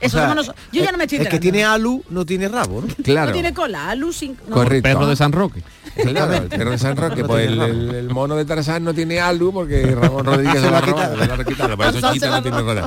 [0.00, 2.88] Esos monos- yo ya no me estoy El que tiene alu no tiene rabo, ¿no?
[3.04, 3.28] Claro.
[3.28, 4.36] No tiene cola, Alu sin...
[4.48, 4.54] no.
[4.56, 4.82] Correcto.
[4.88, 5.62] Perro de San Roque.
[5.96, 8.92] Claro, el perro de San Roque, No pues el, el- el mono de Tarzán no
[8.92, 11.14] tiene alu porque Ramón Rodríguez se lo ha quitado,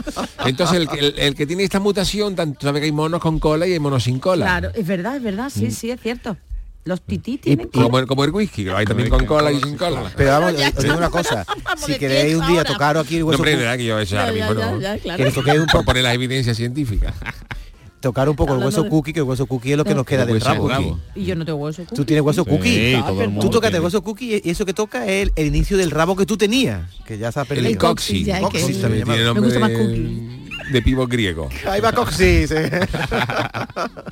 [0.06, 0.24] eso.
[0.46, 3.40] Entonces el, que- el- el que tiene esta mutación, tanto sabe que hay monos con
[3.40, 4.46] cola y hay monos sin cola.
[4.46, 5.72] Claro, es verdad, es verdad, sí, Mm.
[5.72, 6.38] sí, es cierto.
[6.86, 9.60] Los tití tienen Como el, como el whisky, que lo hay también con cola y
[9.62, 10.12] sin cola.
[10.16, 11.46] Pero vamos, os digo una cosa.
[11.86, 14.18] si queréis un día tocaros aquí el No, hueso hombre, cu- verdad que yo eso
[14.20, 14.80] ahora mismo ya, no.
[14.82, 15.24] ya, claro.
[15.24, 17.14] Que toquéis un poco, poner las evidencias científicas.
[18.00, 20.06] tocar un poco el hueso de- cookie, que el hueso cookie es lo que nos
[20.06, 20.70] queda El del rabo.
[20.70, 20.96] cookie.
[21.16, 21.84] Y yo no tengo hueso.
[21.94, 23.04] Tú tienes hueso Sí, cookie.
[23.42, 26.16] Tú tocas el hueso cookie y eso que toca es el, el inicio del rabo
[26.16, 27.68] que tú tenías, que ya se ha perdido.
[27.70, 28.24] El coxi.
[28.24, 30.39] nombre gusta más cookie.
[30.72, 31.50] De pivo griego.
[31.68, 32.52] Ahí va coxis.
[32.52, 32.80] eh.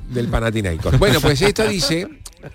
[0.09, 0.97] del Panathinaikos.
[0.99, 2.07] Bueno, pues esto dice,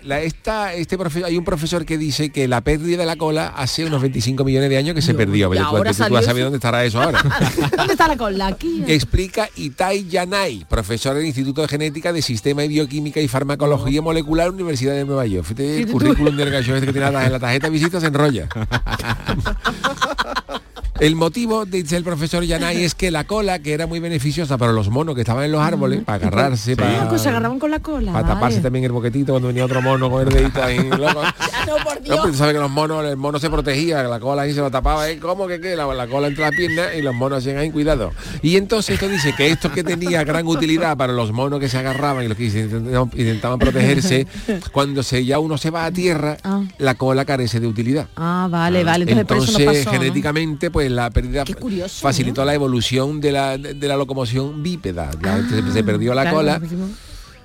[0.03, 3.47] la, esta, este profe- hay un profesor que dice que la pérdida de la cola
[3.55, 5.47] hace unos 25 millones de años que se perdió.
[5.47, 6.45] y Pero tú, ahora tú- tú vas a saber eso.
[6.45, 7.21] dónde estará eso ahora.
[7.77, 8.47] ¿Dónde está la cola?
[8.47, 8.83] Aquí.
[8.87, 14.49] Explica Itai Yanai, profesor del Instituto de Genética de Sistema y Bioquímica y Farmacología Molecular,
[14.51, 15.45] Universidad de Nueva York.
[15.45, 18.07] Fíjate el tú- currículum del gallo este que tiene la, la tarjeta de visita se
[18.07, 18.47] enrolla.
[21.03, 24.71] El motivo, dice el profesor Yanai, es que la cola, que era muy beneficiosa para
[24.71, 27.79] los monos que estaban en los árboles, para agarrarse, para, pues se agarraban con la
[27.81, 28.13] cola.
[28.13, 28.61] para taparse vale.
[28.61, 31.21] también el boquetito cuando venía otro mono con el dedito ahí loco.
[31.21, 31.33] Ah,
[31.67, 32.37] no, por No, Dios.
[32.37, 35.19] sabes que los monos, el mono se protegía, la cola ahí se lo tapaba, ¿eh?
[35.19, 35.75] ¿cómo que qué?
[35.75, 38.13] La, la cola entre las piernas y los monos hacían ahí cuidado.
[38.41, 41.79] Y entonces esto dice que esto que tenía gran utilidad para los monos que se
[41.79, 44.25] agarraban y los que intentaban, intentaban protegerse,
[44.71, 46.61] cuando se, ya uno se va a tierra, Ah.
[46.77, 48.07] la cola carece de utilidad.
[48.15, 49.03] Ah, vale, vale.
[49.11, 52.45] Entonces, por eso Entonces, genéticamente, pues la pérdida curioso, facilitó ¿no?
[52.45, 55.09] la evolución de la, de, de la locomoción bípeda.
[55.21, 56.61] La- se, se perdió la Claro, cola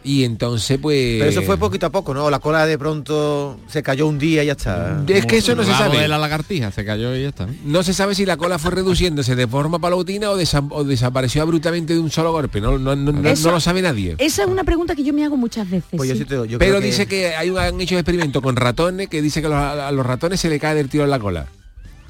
[0.05, 1.17] y entonces, pues...
[1.19, 2.31] Pero eso fue poquito a poco, ¿no?
[2.31, 5.03] La cola de pronto se cayó un día y ya está.
[5.09, 5.99] Es que eso no se sabe.
[5.99, 7.47] de la lagartija, se cayó y ya está.
[7.65, 11.43] No se sabe si la cola fue reduciéndose de forma paulatina o, desa- o desapareció
[11.43, 12.61] abruptamente de un solo golpe.
[12.61, 14.15] No, no, no, no- Eso- no lo sabe nadie.
[14.19, 15.91] Esa es una pregunta que yo me hago muchas veces.
[15.95, 16.21] Pues yo sí.
[16.23, 19.09] sí te doy, yo Pero que- dice que hay un, han hecho experimento con ratones
[19.09, 21.47] que dice que los- a los ratones se le cae del tiro en la cola.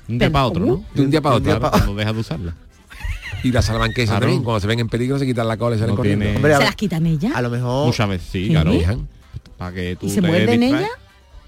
[0.09, 0.85] Un día para otro, ¿no?
[0.95, 1.59] De un día para otro.
[1.59, 2.55] Claro, cuando deja de usarla.
[3.45, 4.23] Y las salamanquesas Claro.
[4.27, 6.25] también, cuando se ven en peligro se quitan la cola y salen No corriendo.
[6.25, 7.33] tiene- Hombre, a, ¿Se las quitan ellas?
[7.37, 8.73] a lo mejor Muchas veces, sí, claro.
[8.73, 9.07] Dejan.
[9.57, 10.91] Para que tú ¿Y se te muerden ellas?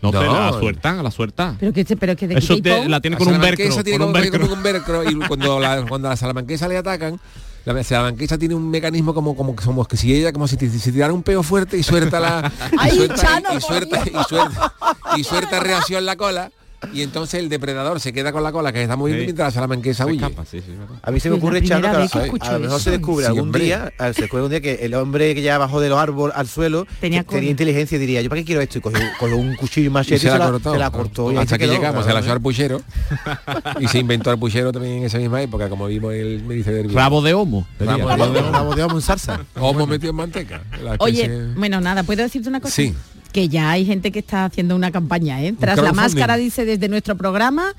[0.03, 0.21] No, No.
[0.21, 1.57] a la suelta, a la suelta.
[1.59, 3.85] Pero que, pero que de Eso te- la tiene La con un salamanquesa velcro.
[3.85, 4.41] tiene Con un como, velcro.
[4.41, 7.21] como un velcro y cuando, la, cuando a la salamanquesa le atacan,
[7.65, 10.71] la salamanquesa tiene un mecanismo como como que somos que si ella como si, te-
[10.71, 14.05] si tirara un peo fuerte y suelta la y Ay, suelta, Chano, y, por suelta,
[14.05, 14.27] Dios.
[14.27, 14.75] y suelta
[15.19, 16.51] y suelta reacción la cola
[16.93, 19.27] y entonces el depredador se queda con la cola que está moviendo Sí.
[19.27, 20.17] mientras la salamanquesa Se huye.
[20.25, 20.97] escapa, sí, sí, verdad.
[21.03, 23.29] A mí se me ocurre, Chano, que que a- a lo mejor se descubre Sí,
[23.29, 23.65] algún hombre.
[23.65, 26.35] día, a- se descubre un día que el hombre que ya bajó de los árboles
[26.37, 28.79] al suelo Tenía tenía inteligencia y diría, ¿yo para qué quiero esto?
[28.79, 30.73] Y cogió, cogió un cuchillo y machete Y se la cortó.
[30.73, 32.81] se la cortó y ahí Hasta que quedó, llegamos, se la echó al puchero.
[33.81, 36.73] y se inventó el puchero también en esa misma época, como vimos el me dice
[36.73, 37.67] del Rabo de homo.
[37.79, 38.51] Rabo de homo.
[38.53, 39.41] rabo de homo en salsa.
[39.57, 40.63] Homo metido en manteca.
[40.99, 42.75] Oye, bueno, nada, ¿puedo decirte una cosa?
[42.75, 42.95] Sí.
[43.33, 45.55] Que ya hay gente que está haciendo una campaña, ¿eh?
[45.59, 47.75] Tras la máscara, dice desde nuestro programa,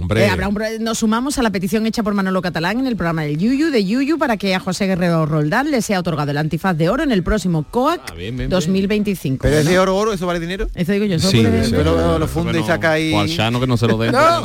[0.00, 0.24] Hombre.
[0.24, 2.96] eh, habrá un pro- nos sumamos a la petición hecha por Manolo Catalán en el
[2.96, 6.38] programa del Yuyu, de Yuyu, para que a José Guerrero Roldán le sea otorgado el
[6.38, 8.50] antifaz de oro en el próximo COAC Ah, bien, bien, bien.
[8.50, 9.42] 2025.
[9.42, 10.66] Pero es de oro oro, ¿eso vale dinero?
[10.74, 11.70] Eso digo yo, eso Sí, puede- sí.
[11.70, 13.12] Pero lo, lo funde y Bueno, saca ahí...
[13.14, 14.10] o al Chano que no se lo den.
[14.12, 14.42] No.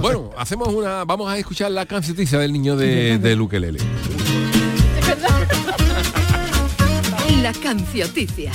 [0.00, 1.04] Bueno, hacemos una.
[1.04, 3.80] Vamos a escuchar la cancetiza del niño de, de Luquelele.
[7.42, 8.52] La cancioticia.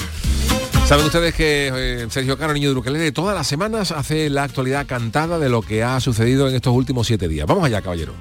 [0.88, 5.38] Saben ustedes que eh, Sergio Caro, niño de todas las semanas hace la actualidad cantada
[5.38, 7.46] de lo que ha sucedido en estos últimos siete días.
[7.46, 8.14] Vamos allá, caballero.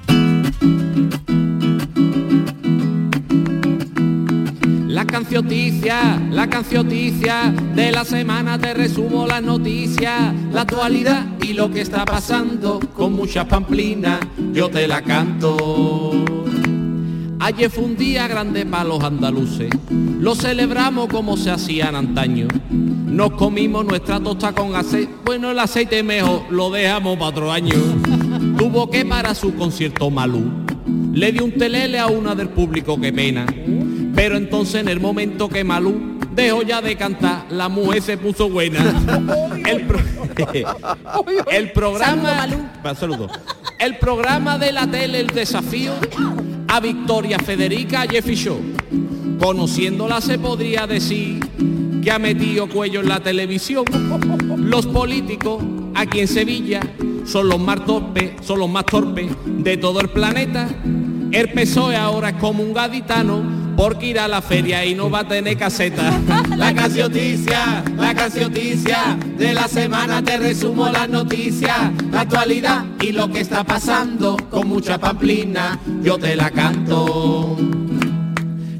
[4.85, 11.71] La cancioticia, la cancioticia de la semana te resumo las noticias, la actualidad y lo
[11.71, 14.19] que está pasando con muchas pamplinas,
[14.51, 16.46] yo te la canto.
[17.47, 22.49] Ayer fue un día grande para los andaluces, lo celebramos como se hacían antaño.
[22.69, 27.71] Nos comimos nuestra tosta con aceite, bueno el aceite mejor lo dejamos para otro año.
[28.57, 30.43] Tuvo que para su concierto Malú,
[31.13, 33.45] le di un telele a una del público, qué pena.
[34.13, 38.49] Pero entonces en el momento que Malú dejó ya de cantar, la mujer se puso
[38.49, 38.79] buena.
[39.65, 39.99] El, pro-
[41.51, 42.45] el programa...
[43.79, 45.93] El programa de la tele El Desafío
[46.67, 48.59] a Victoria Federica Jeffy Show.
[49.39, 51.39] Conociéndola se podría decir
[52.03, 53.85] que ha metido cuello en la televisión.
[54.57, 55.63] Los políticos
[55.95, 56.81] aquí en Sevilla
[57.25, 60.69] son los más torpes, son los más torpes de todo el planeta.
[61.31, 65.19] El PSOE ahora es como un gaditano porque irá a la feria y no va
[65.19, 66.19] a tener caseta.
[66.57, 71.77] La cancioticia, la cancioticia de la semana te resumo las noticias,
[72.11, 77.55] la actualidad y lo que está pasando con mucha pamplina, yo te la canto.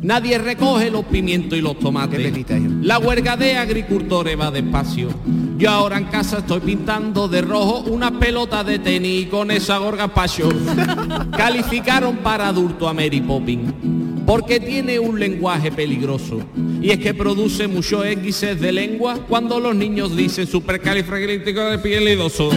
[0.01, 2.33] Nadie recoge los pimientos y los tomates.
[2.81, 5.09] La huelga de agricultores va despacio.
[5.57, 9.77] Yo ahora en casa estoy pintando de rojo una pelota de tenis y con esa
[9.77, 10.49] gorga pacho.
[11.37, 13.96] Calificaron para adulto a Mary Poppins
[14.27, 16.41] porque tiene un lenguaje peligroso.
[16.81, 22.49] Y es que produce muchos X's de lengua cuando los niños dicen supercalifragilístico de pielidoso.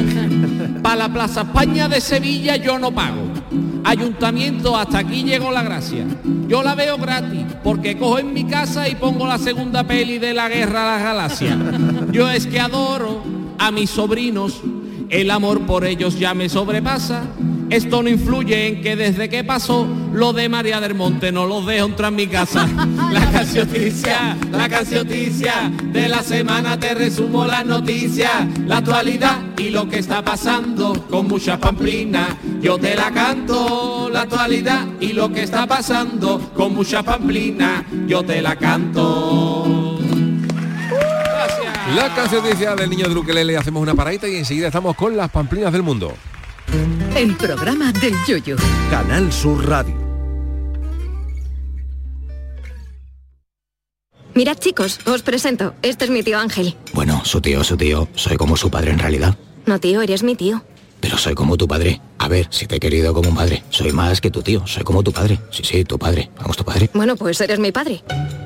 [0.83, 3.23] Para la Plaza España de Sevilla yo no pago.
[3.85, 6.05] Ayuntamiento, hasta aquí llegó la gracia.
[6.49, 10.35] Yo la veo gratis porque cojo en mi casa y pongo la segunda peli de
[10.35, 11.57] la guerra a las galaxias.
[12.11, 13.23] Yo es que adoro
[13.59, 14.61] a mis sobrinos,
[15.09, 17.29] el amor por ellos ya me sobrepasa.
[17.71, 21.64] Esto no influye en que desde que pasó lo de María del Monte no los
[21.66, 22.68] dejo entrar en mi casa.
[23.12, 28.31] La cancioticia, la cancioticia de la semana te resumo las noticias,
[28.66, 32.37] la actualidad y lo que está pasando con mucha pamplina.
[32.61, 37.85] Yo te la canto, la actualidad y lo que está pasando con mucha pamplina.
[38.07, 39.99] Yo te la canto.
[41.95, 45.73] La canción oficial del niño de hacemos una paradita y enseguida estamos con las pamplinas
[45.73, 46.14] del mundo.
[47.17, 48.57] El programa del yoyo.
[48.91, 49.95] Canal Sur Radio.
[54.35, 55.75] Mirad chicos, os presento.
[55.83, 56.77] Este es mi tío Ángel.
[56.95, 58.09] Bueno, su tío, su tío.
[58.15, 59.37] Soy como su padre en realidad.
[59.67, 60.63] No tío, eres mi tío.
[61.01, 62.01] Pero soy como tu padre.
[62.19, 63.65] A ver, si te he querido como un padre.
[63.71, 64.67] Soy más que tu tío.
[64.67, 65.41] Soy como tu padre.
[65.51, 66.31] Sí, sí, tu padre.
[66.39, 66.91] Vamos, tu padre.
[66.95, 68.03] Bueno, pues eres mi padre.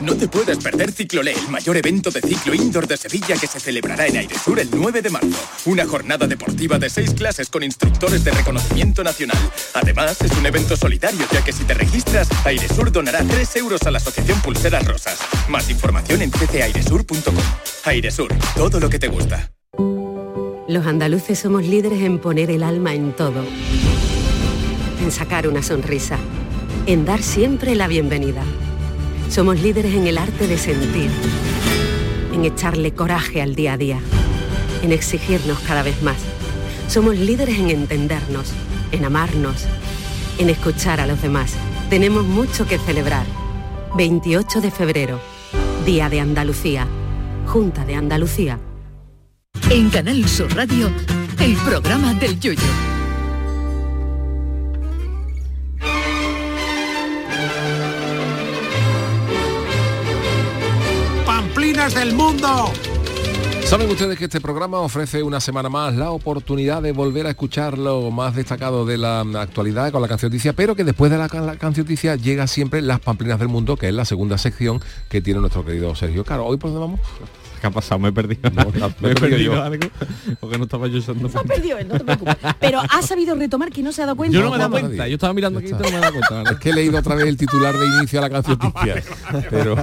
[0.00, 3.60] No te puedes perder Ciclolé, el mayor evento de ciclo indoor de Sevilla que se
[3.60, 5.38] celebrará en Airesur el 9 de marzo.
[5.66, 9.36] Una jornada deportiva de seis clases con instructores de reconocimiento nacional.
[9.74, 13.90] Además, es un evento solidario, ya que si te registras, Airesur donará 3 euros a
[13.90, 15.18] la Asociación Pulseras Rosas.
[15.50, 17.34] Más información en ccairesur.com.
[17.84, 19.52] Airesur, todo lo que te gusta.
[20.66, 23.44] Los andaluces somos líderes en poner el alma en todo.
[25.02, 26.16] En sacar una sonrisa.
[26.86, 28.42] En dar siempre la bienvenida.
[29.30, 31.08] Somos líderes en el arte de sentir,
[32.34, 34.00] en echarle coraje al día a día,
[34.82, 36.16] en exigirnos cada vez más.
[36.88, 38.52] Somos líderes en entendernos,
[38.90, 39.66] en amarnos,
[40.38, 41.54] en escuchar a los demás.
[41.88, 43.24] Tenemos mucho que celebrar.
[43.96, 45.20] 28 de febrero,
[45.86, 46.88] Día de Andalucía,
[47.46, 48.58] Junta de Andalucía.
[49.70, 50.90] En Canal Sur Radio,
[51.38, 52.89] el programa del yoyo.
[61.80, 62.72] ¡Pamplinas del mundo!
[63.64, 67.78] Saben ustedes que este programa ofrece una semana más la oportunidad de volver a escuchar
[67.78, 71.56] lo más destacado de la actualidad con la cancioticia, pero que después de la, la
[71.56, 74.78] cancioticia llega siempre las pamplinas del mundo, que es la segunda sección
[75.08, 76.44] que tiene nuestro querido Sergio Caro.
[76.44, 77.00] ¿Hoy dónde vamos?
[77.60, 77.98] ¿Qué ha pasado?
[77.98, 78.40] Me he perdido.
[79.00, 79.62] me he perdido yo.
[79.62, 79.86] algo
[80.40, 81.28] porque no estaba yo usando.
[81.28, 82.36] Se ha perdido él, no te preocupes.
[82.58, 84.36] Pero ha sabido retomar que no se ha dado cuenta.
[84.36, 85.08] Yo no me he dado cuenta.
[85.08, 86.52] Yo estaba mirando aquí y no me he dado cuenta.
[86.52, 89.02] Es que he leído otra vez el titular de inicio a la cancioticia.
[89.50, 89.76] pero,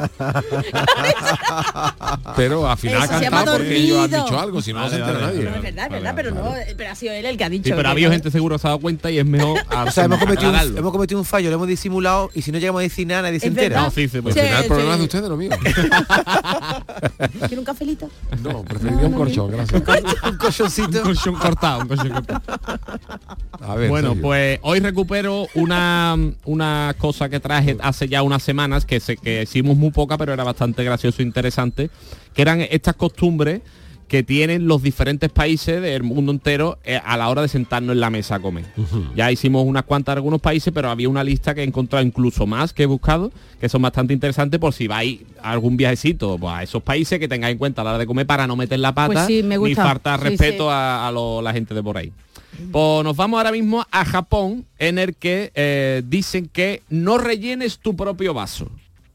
[2.36, 5.20] pero al final ha cantado porque ellos han dicho algo, si no, no se entera
[5.20, 5.44] nadie.
[5.44, 7.66] No, es verdad, es verdad, pero no, pero ha sido él el que ha dicho.
[7.66, 8.14] Sí, pero ha que habido no.
[8.14, 10.78] gente seguro que se ha dado cuenta y es mejor O sea, hemos cometido, un,
[10.78, 13.40] hemos cometido un fallo, lo hemos disimulado y si no llegamos a decir nada, nadie
[13.40, 13.82] se entera.
[13.82, 14.94] No, sí, sí, Al pues final el problema sí.
[14.94, 15.50] es de ustedes, no mío.
[17.76, 18.10] ¿Quiere un cafelito?
[18.44, 19.82] No, preferiría un colchón, gracias.
[20.24, 20.98] un colchoncito.
[21.00, 22.42] Un colchón cortado, un colchón cortado.
[23.62, 24.22] A ver, Bueno, Sergio.
[24.24, 26.16] pues hoy recupero una,
[26.46, 30.34] una cosa que traje hace ya unas semanas, que, se, que hicimos muy poca, pero
[30.34, 31.90] era bastante gracioso e interesante,
[32.34, 33.62] que eran estas costumbres
[34.08, 38.00] que tienen los diferentes países del mundo entero eh, a la hora de sentarnos en
[38.00, 38.66] la mesa a comer.
[39.16, 42.48] Ya hicimos unas cuantas de algunos países, pero había una lista que he encontrado incluso
[42.48, 46.54] más que he buscado, que son bastante interesantes por si vais a algún viajecito pues,
[46.54, 48.80] a esos países que tengáis en cuenta a la hora de comer para no meter
[48.80, 49.84] la pata Pues sí, me ni gusta.
[49.84, 50.70] falta Sí, respeto sí.
[50.72, 52.12] a, a lo- la gente de por ahí.
[52.72, 57.78] Pues nos vamos ahora mismo a Japón, en el que eh, dicen que no rellenes
[57.80, 58.70] tu propio vaso,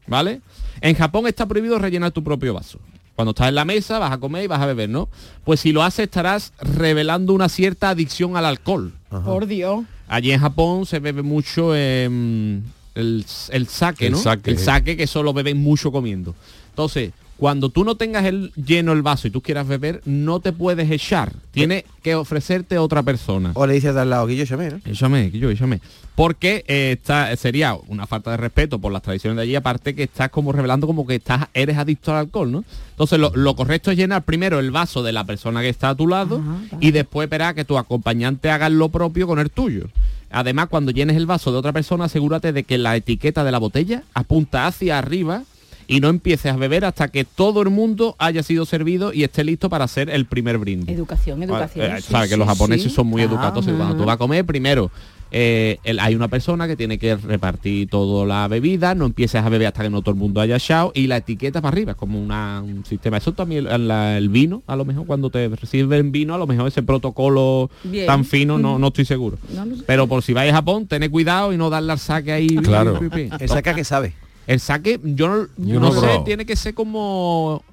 [0.07, 0.39] ¿vale?
[0.81, 2.79] En Japón está prohibido rellenar tu propio vaso.
[3.15, 5.07] Cuando estás en la mesa, vas a comer y vas a beber, ¿no?
[5.43, 8.91] Pues si lo haces estarás revelando una cierta adicción al alcohol.
[9.09, 9.85] Por Dios.
[10.07, 12.63] Allí en Japón se bebe mucho em,
[12.95, 14.17] el, el sake, El ¿no?
[14.17, 14.47] sake.
[14.51, 16.33] El sake que solo beben mucho comiendo.
[16.69, 20.53] Entonces, cuando tú no tengas el lleno el vaso y tú quieras beber, no te
[20.53, 21.33] puedes echar.
[21.51, 23.51] Tiene que ofrecerte otra persona.
[23.55, 24.79] O le dices de al lado, que yo llamé, ¿no?
[24.85, 25.81] Échame, que yo, échame.
[26.15, 30.03] Porque eh, está, sería una falta de respeto por las tradiciones de allí, aparte que
[30.03, 32.63] estás como revelando como que estás, eres adicto al alcohol, ¿no?
[32.91, 35.95] Entonces lo, lo correcto es llenar primero el vaso de la persona que está a
[35.95, 36.41] tu lado
[36.79, 39.87] y después esperar a que tu acompañante haga lo propio con el tuyo.
[40.29, 43.59] Además, cuando llenes el vaso de otra persona, asegúrate de que la etiqueta de la
[43.59, 45.43] botella apunta hacia arriba
[45.87, 49.43] y no empieces a beber hasta que todo el mundo haya sido servido y esté
[49.43, 50.95] listo para hacer el primer brindis.
[50.95, 51.85] Educación, educación.
[51.91, 52.95] Eh, sí, sabes que los japoneses sí.
[52.95, 53.65] son muy Ah, educados.
[53.65, 54.91] Cuando tú vas a comer, primero
[55.35, 59.49] eh, el- hay una persona que tiene que repartir toda la bebida, no empieces a
[59.49, 61.97] beber hasta que no todo el mundo haya echado y la etiqueta para arriba, es
[61.97, 63.17] como una- un sistema.
[63.17, 66.83] Eso también el, vino, a lo mejor cuando te reciben vino, a lo mejor ese
[66.83, 68.05] protocolo Bien.
[68.05, 69.39] tan fino no, no estoy seguro.
[69.55, 69.83] No lo sé.
[69.87, 72.47] Pero por si vais a Japón, tened cuidado y no darle al saque ahí.
[72.57, 72.99] Claro.
[72.99, 73.29] pi, pi, pi.
[73.39, 74.13] El saca que sabe.
[74.47, 77.63] El saque, yo no, Yo no no he sé, tiene que ser como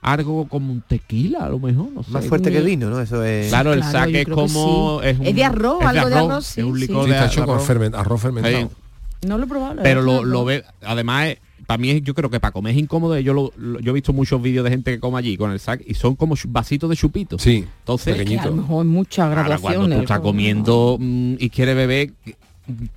[0.00, 1.90] algo como un tequila, a lo mejor.
[1.90, 2.10] No sé.
[2.12, 3.00] Más fuerte que el vino, ¿no?
[3.00, 3.48] Eso es...
[3.48, 5.00] Claro, el Claro, saque es como...
[5.02, 5.08] sí.
[5.08, 7.16] Es, un- Es de arroz, es algo de arroz, sí, es un licor Sí, de
[7.16, 7.68] está hecho con arroz.
[7.68, 8.56] ferment- arroz fermentado.
[8.70, 9.26] Sí.
[9.26, 9.80] No lo he probado.
[9.82, 11.34] Pero lo, ve, además,
[11.66, 13.18] para mí es- yo creo que para comer es incómodo.
[13.18, 15.58] Yo, lo- lo- yo he visto muchos vídeos de gente que come allí con el
[15.58, 17.36] sac y son como vasitos de chupito.
[17.38, 19.98] Sí, Entonces, Que a lo mejor muchas ahora cuando graduaciones.
[19.98, 22.12] tú estás comiendo mm, y quieres beber,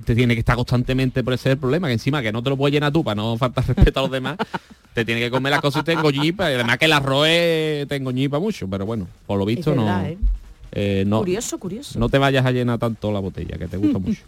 [0.05, 2.57] te tiene que estar constantemente por ese el problema, que encima que no te lo
[2.57, 4.37] puedes llenar tú para no faltar respeto a los demás,
[4.93, 6.51] te tiene que comer las cosas y te engoñipa.
[6.51, 10.01] Y además que el arroz es- te engoñipa mucho, pero bueno, por lo visto no,
[10.03, 10.17] ¿eh?
[10.73, 11.19] eh, no.
[11.19, 11.97] Curioso, curioso.
[11.99, 14.21] No te vayas a llenar tanto la botella, que te gusta mucho.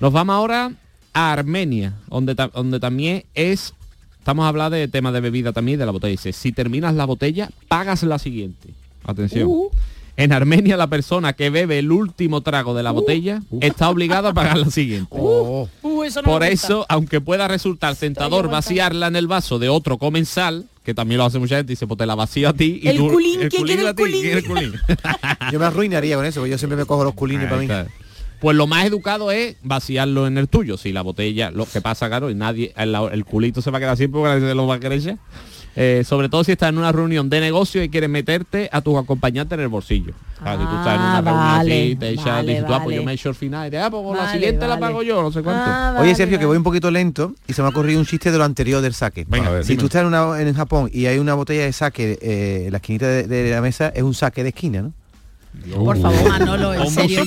[0.00, 0.72] Nos vamos ahora
[1.14, 3.74] a Armenia, donde, ta- donde también es,
[4.18, 6.10] estamos a hablar de temas de bebida también, de la botella.
[6.12, 8.68] Dice, si terminas la botella, pagas la siguiente.
[9.04, 9.48] Atención.
[9.48, 9.70] Uh.
[10.18, 14.34] En Armenia la persona que bebe el último trago de la botella está obligada a
[14.34, 15.08] pagar la siguiente.
[15.80, 19.96] Uh, eso no Por eso, aunque pueda resultar tentador vaciarla en el vaso de otro
[19.98, 22.88] comensal, que también lo hace mucha gente, dice, pues te la vacío a ti y
[22.88, 23.10] El tú...
[23.10, 24.22] culín, ¿quién quiere el ti, culín?
[24.22, 24.72] ¿quién quiere el culín?
[25.52, 27.72] Yo me arruinaría con eso, porque yo siempre me cojo los culines para Ahí mí.
[27.72, 27.90] está.
[28.40, 30.76] Pues lo más educado es vaciarlo en el tuyo.
[30.76, 33.80] Si la botella, lo que pasa, claro, y nadie, el, el culito se va a
[33.80, 35.16] quedar siempre porque nadie se lo va a querer.
[35.80, 38.98] Eh, sobre todo si estás en una reunión de negocio y quieres meterte a tus
[38.98, 40.12] acompañantes en el bolsillo.
[40.42, 42.72] Sea, si tú estás en una Ah, reunión vale, así, te echas, vale, dices, tú,
[42.72, 42.96] ah, pues vale.
[42.96, 44.80] yo me echo el final, y te, ah, pues la Vale, siguiente la vale.
[44.80, 45.62] pago yo, no sé cuánto.
[45.66, 46.46] Ah, Oye, vale, Sergio, que vale.
[46.48, 48.94] voy un poquito lento y se me ha ocurrido un chiste de lo anterior del
[48.94, 49.24] saque.
[49.28, 49.80] Venga, a ver, si dime.
[49.80, 52.78] tú estás en, una- en Japón y hay una botella de saque eh, en la
[52.78, 54.92] esquinita de, de la mesa, es un saque de esquina, ¿no?
[55.74, 57.24] Por favor, Manolo, en serio.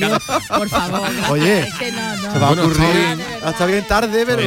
[0.48, 1.10] Por favor.
[1.32, 2.32] Oye, Es que no, no.
[2.32, 2.84] Se me ha Bueno, ocurrido.
[2.92, 3.22] está bien.
[3.44, 4.42] Hasta bien tarde, pero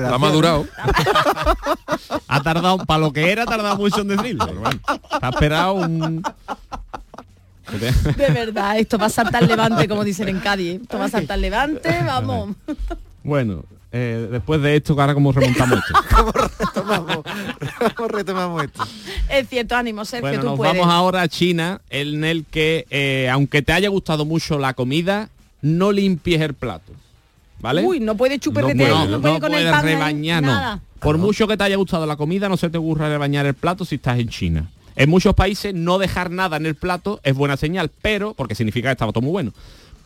[0.00, 0.66] No, Ha madurado.
[2.28, 4.46] Ha tardado, para lo que era, ha tardado mucho en decirlo.
[4.46, 4.80] pero bueno,
[5.22, 6.22] ha esperado un...
[7.70, 10.82] De verdad, esto va a saltar levante, como dicen en Cádiz.
[10.82, 12.54] Esto va a saltar levante, vamos.
[13.24, 16.32] Bueno, eh, después de esto, que ahora como remontamos esto.
[16.58, 17.18] retomamos,
[17.94, 18.86] ¿Cómo retomamos esto?
[19.28, 20.76] Es cierto, ánimo, Sergio, Bueno, tú nos puedes.
[20.76, 25.30] vamos ahora a China, en el que, eh, aunque te haya gustado mucho la comida,
[25.62, 26.92] no limpies el plato.
[27.60, 27.84] ¿Vale?
[27.84, 30.48] Uy, no puede chuperretear, no, no, no puede con el puedes pan ahí, rebañar, no.
[30.48, 30.80] nada.
[31.00, 33.84] Por mucho que te haya gustado la comida, no se te ocurra rebañar el plato
[33.84, 34.70] si estás en China.
[34.96, 38.88] En muchos países no dejar nada en el plato es buena señal, pero, porque significa
[38.88, 39.52] que estaba todo muy bueno.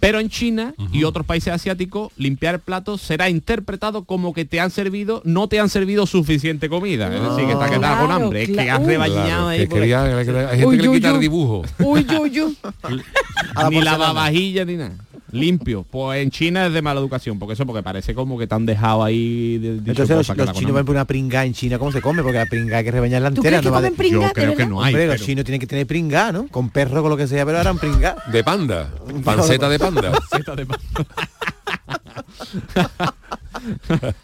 [0.01, 4.59] Pero en China y otros países asiáticos, limpiar el plato será interpretado como que te
[4.59, 7.15] han servido, no te han servido suficiente comida.
[7.15, 8.73] Es decir, que te has quedado con Claro, hambre, es que claro.
[8.81, 9.59] has rebañado Claro, ahí.
[9.59, 11.63] que por- quería- hay gente Uy, que le uy, quita el dibujo.
[11.81, 12.57] Uy, uy, uy.
[13.71, 14.95] ni lavavajillas ni nada.
[15.33, 15.85] Limpio.
[15.91, 18.67] Pues en China es de mala educación, porque eso porque parece como que te han
[18.67, 21.93] dejado ahí de, dicho Entonces los, los chinos ven por una pringa en China, ¿cómo
[21.93, 22.23] se come?
[22.23, 23.61] Porque la pringa hay que rebañarla ¿Tú entera.
[23.63, 25.61] no vale- comen pringa, Yo de creo que no hay, Hombre, los pero- chinos tienen
[25.61, 26.49] que tener pringa, ¿no?
[26.49, 28.17] Con perro, con lo que sea, pero harán pringa.
[28.33, 28.91] De panda.
[29.25, 30.13] Panceta de panda.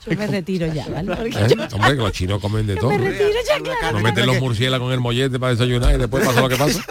[0.06, 1.12] Yo me retiro ya, ¿vale?
[1.28, 1.30] ¿Eh?
[1.30, 2.90] yo- Hombre, que los chinos comen de todo.
[2.90, 3.98] me retiro ya, claro.
[3.98, 6.82] No meten los murciélagos en el mollete para desayunar y después pasa lo que pasa.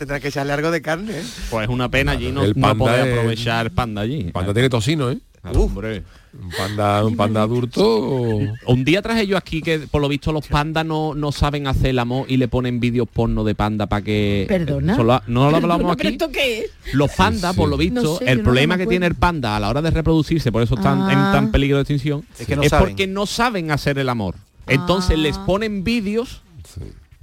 [0.00, 1.22] Tendrás que echarle algo de carne, ¿eh?
[1.50, 4.24] Pues es una pena allí no, El no panda poder es- aprovechar el panda allí.
[4.32, 5.18] Panda tiene tocino, ¿eh?
[5.54, 6.02] Hombre.
[6.32, 8.38] Un panda, un panda adulto.
[8.66, 11.88] Un día traje yo aquí que por lo visto los pandas no, no saben hacer
[11.90, 14.46] el amor y le ponen vídeos porno de panda para que...
[14.48, 14.94] Perdona.
[14.94, 16.14] Eso lo- no lo hablamos Perdona, ¿pero aquí.
[16.16, 16.94] esto qué es?
[16.94, 19.60] Los pandas, por lo visto, No sé, yo el problema que tiene el panda a
[19.60, 21.30] la hora de reproducirse, por eso están en Ah.
[21.34, 22.88] tan peligro de extinción, Es que no saben.
[22.88, 24.36] porque no saben hacer el amor.
[24.66, 25.44] Entonces les Ah.
[25.44, 26.40] ponen vídeos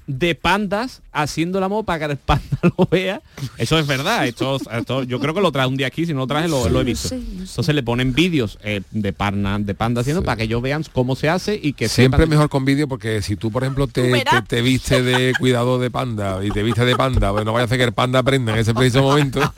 [0.07, 2.45] de pandas haciendo el amor para que el panda
[2.77, 3.21] lo vea.
[3.57, 4.25] Eso es verdad.
[4.25, 6.63] Esto, esto- yo creo que lo trae un día aquí, si no lo traje lo,
[6.63, 7.09] Sí, lo he no visto.
[7.09, 7.51] sé, no sé.
[7.51, 11.15] Entonces le ponen vídeos eh, de panda, de panda haciendo para que ellos vean cómo
[11.15, 14.23] se hace y que Siempre es mejor con vídeo porque si tú, por ejemplo, te,
[14.23, 17.63] te, te viste de cuidado de panda y te viste de panda, pues no vaya
[17.63, 19.41] a hacer que el panda aprenda en ese preciso momento.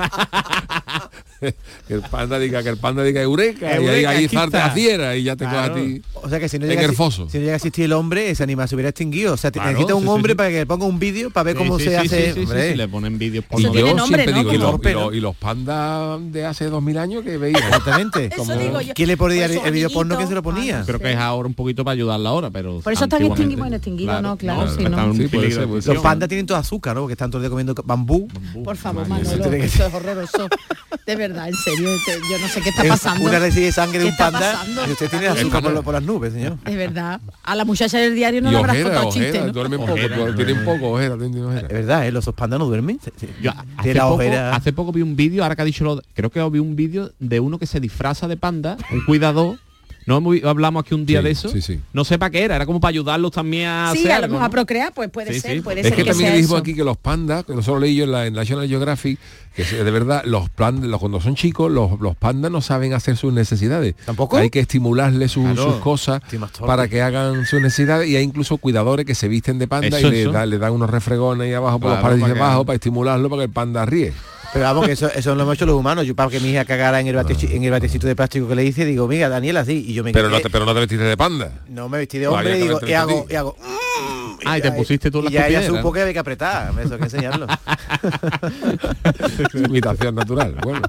[1.87, 5.23] que el panda diga, que el panda diga eureka, y ahí, ahí la fiera y
[5.23, 5.75] ya te coge a Claro.
[5.83, 6.01] ti.
[6.15, 7.29] O sea que si no, llega, foso.
[7.29, 9.33] si no llega a existir el hombre, ese animal se hubiera extinguido.
[9.33, 10.37] O sea, te Claro, necesita un sí, hombre sí.
[10.37, 12.25] para que le ponga un vídeo para ver Sí, cómo sí, se sí, hace.
[12.27, 12.71] sí, sí, hombre.
[12.71, 14.37] sí, le ponen vídeos Y yo tiene nombre, siempre ¿no?
[14.39, 15.13] digo, y Como los, y torpe, los- ¿no?
[15.13, 17.57] y los pandas de hace dos mil años que veía.
[17.57, 18.29] Exactamente.
[18.35, 18.93] Yo.
[18.93, 20.83] ¿Quién le ponía Pues el, video porno que se lo ponía?
[20.85, 23.75] Creo que es ahora un poquito para ayudarla ahora, pero Por eso están extinguidos, bueno,
[23.77, 25.93] extinguidos, no, claro, extinción.
[25.93, 27.01] Los pandas tienen todo azúcar, ¿no?
[27.01, 28.27] Porque están todo el día comiendo bambú.
[28.63, 30.47] Por favor, Eso Manolo, es horroroso.
[31.05, 33.25] De verdad, en serio, te- yo no sé qué está Es pasando.
[33.25, 36.03] Una residuo de sangre de ¿Qué un panda y usted tiene azúcar por, por las
[36.03, 36.57] nubes, señor.
[36.65, 37.19] Es verdad.
[37.43, 39.51] A la muchacha del diario no y le ojera, contado chiste, ¿no?
[39.51, 39.93] duermen poco,
[40.35, 41.67] tienen poco ojera, tienen ojera.
[41.67, 42.11] Es verdad, ¿eh?
[42.11, 42.99] Los pandas no duermen.
[43.41, 44.55] Yo hace la poco, ojera.
[44.55, 47.11] hace poco vi un vídeo, ahora que ha dicho lo, creo que vi un vídeo
[47.19, 49.57] de uno que se disfraza de panda, un cuidador.
[50.05, 51.49] No hablamos aquí un día Sí, de eso.
[51.49, 51.79] sí, sí.
[51.93, 54.23] No sé para qué era, era como para ayudarlos también a Sí, hacer a lo
[54.25, 54.51] algo, mejor a ¿no?
[54.51, 55.61] procrear, pues puede Sí, ser, sí.
[55.61, 56.57] puede Es ser que que también eso.
[56.57, 59.19] aquí que los pandas, que nosotros leí yo en la en National Geographic,
[59.55, 63.17] que de verdad los pandas, los, cuando son chicos, los, los pandas no saben hacer
[63.17, 63.95] sus necesidades.
[64.05, 64.37] ¿Tampoco?
[64.37, 65.63] Hay que estimularles sus, Claro.
[65.73, 66.21] sus cosas
[66.65, 70.07] para que hagan sus necesidades y hay incluso cuidadores que se visten de panda Eso,
[70.07, 70.31] y le, eso.
[70.31, 73.41] da- le dan unos refregones ahí abajo por Claro, los de abajo para estimularlo para
[73.41, 74.13] que el panda ríe.
[74.53, 76.05] Pero vamos, que eso, eso lo hemos hecho los humanos.
[76.05, 78.55] Yo para que mi hija cagara en el, bate- en el batecito de plástico que
[78.55, 79.85] le hice, digo, mira, Daniela, así.
[79.87, 81.51] Y yo me Pero no, te, pero no te vestiste de panda.
[81.69, 83.33] no me vestí de hombre y, digo, y hago, entretuví.
[83.33, 86.13] y hago, "Mm", Ah, y te pusiste tú la y ya ella supo que había
[86.13, 86.71] que apretar.
[86.81, 87.45] Eso hay que enseñarlo.
[89.53, 90.55] Imitación natural.
[90.63, 90.81] Bueno.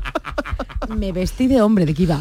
[0.97, 2.19] Me vestí de hombre, ¿de qué iba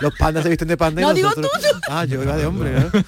[0.00, 1.78] los pandas se visten de panda y No, digo nosotros- tú, tú.
[1.90, 2.90] Ah, yo iba de hombre, ¿no?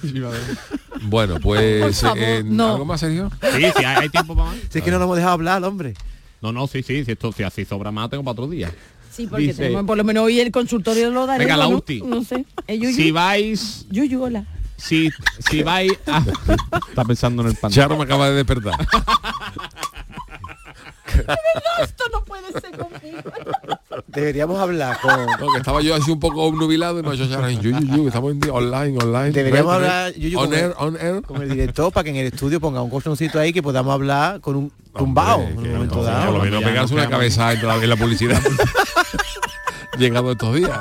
[1.05, 2.73] Bueno, pues favor, eh, no.
[2.75, 3.29] ¿algo más serio?
[3.57, 4.59] Sí, sí, hay, hay tiempo para más.
[4.71, 5.95] Si es que no lo hemos dejado hablar, hombre.
[6.43, 8.71] No, no, sí, sí, si esto si así sobra más tengo para otro día.
[9.11, 11.45] Sí, porque Dice- tenemos, por lo menos hoy el consultorio lo daremos.
[11.47, 11.77] Venga, la ¿no?
[11.77, 12.03] ulti.
[12.03, 12.45] No sé.
[12.67, 14.45] Eh, Yuyu, Si vais, Yuyu, hola.
[14.77, 15.11] si,
[15.51, 16.25] si vais a...
[16.89, 17.75] Está pensando en el panda.
[17.75, 18.75] Charo me acaba de despertar.
[21.83, 23.23] Esto no puede ser conmigo.
[24.07, 25.27] Deberíamos hablar con...
[25.27, 27.97] No, que estaba yo así un poco obnubilado y me ha dicho Charo, yu, yu,
[27.97, 29.31] yu, estamos en online, online.
[29.31, 31.23] Deberíamos red, red, hablar, Yuyu, on con, air, el, on air.
[31.23, 34.41] con el director para que en el estudio ponga un colchoncito ahí que podamos hablar
[34.41, 35.45] con un no, dado.
[35.55, 38.41] Por lo menos pegarse no una cabeza en la, en la publicidad.
[39.99, 40.79] Llegado estos días.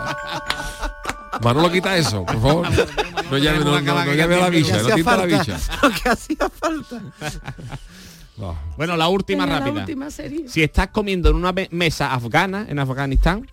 [1.42, 2.68] Manolo quita eso, por favor.
[3.32, 5.58] No llame, no, no, no llame a la bicha, no quita la bicha.
[5.82, 7.02] lo que hacía falta.
[8.38, 8.58] No.
[8.78, 9.82] Bueno, la última Venga, la rápida.
[9.82, 10.48] última serie.
[10.48, 13.48] Si estás comiendo en una me- mesa afgana, en Afganistán,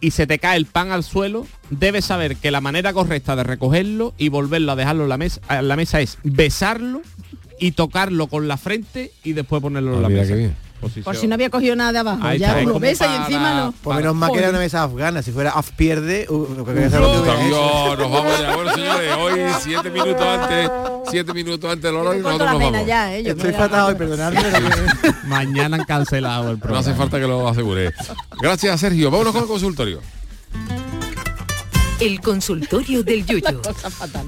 [0.00, 3.44] y se te cae el pan al suelo, debes saber que la manera correcta de
[3.44, 7.00] recogerlo y volverlo a dejarlo en la mesa, en la mesa es besarlo
[7.58, 10.54] y tocarlo con la frente y después ponerlo en la Ah, mira mesa.
[10.84, 11.04] Posición.
[11.04, 12.18] Por si no había cogido nada de abajo.
[12.22, 13.72] Ahí ya está, lo besas y encima no.
[13.82, 15.22] Por menos mal que era una mesa afgana.
[15.22, 16.46] Si fuera af pierde, uh.
[16.68, 16.92] Adiós,
[17.98, 18.54] nos vamos ya.
[18.56, 20.70] Bueno, señores, hoy siete minutos antes,
[21.10, 22.86] siete minutos antes del horario nosotros nos vamos.
[22.86, 23.22] ya, eh.
[23.22, 24.40] yo Estoy fatal hoy, perdonadme.
[24.42, 26.80] pero- Mañana han cancelado el No programa.
[26.80, 27.92] hace falta que lo asegure.
[28.40, 29.10] Gracias, Sergio.
[29.10, 30.00] Vámonos con el consultorio.
[32.00, 33.62] El consultorio del Yuyo.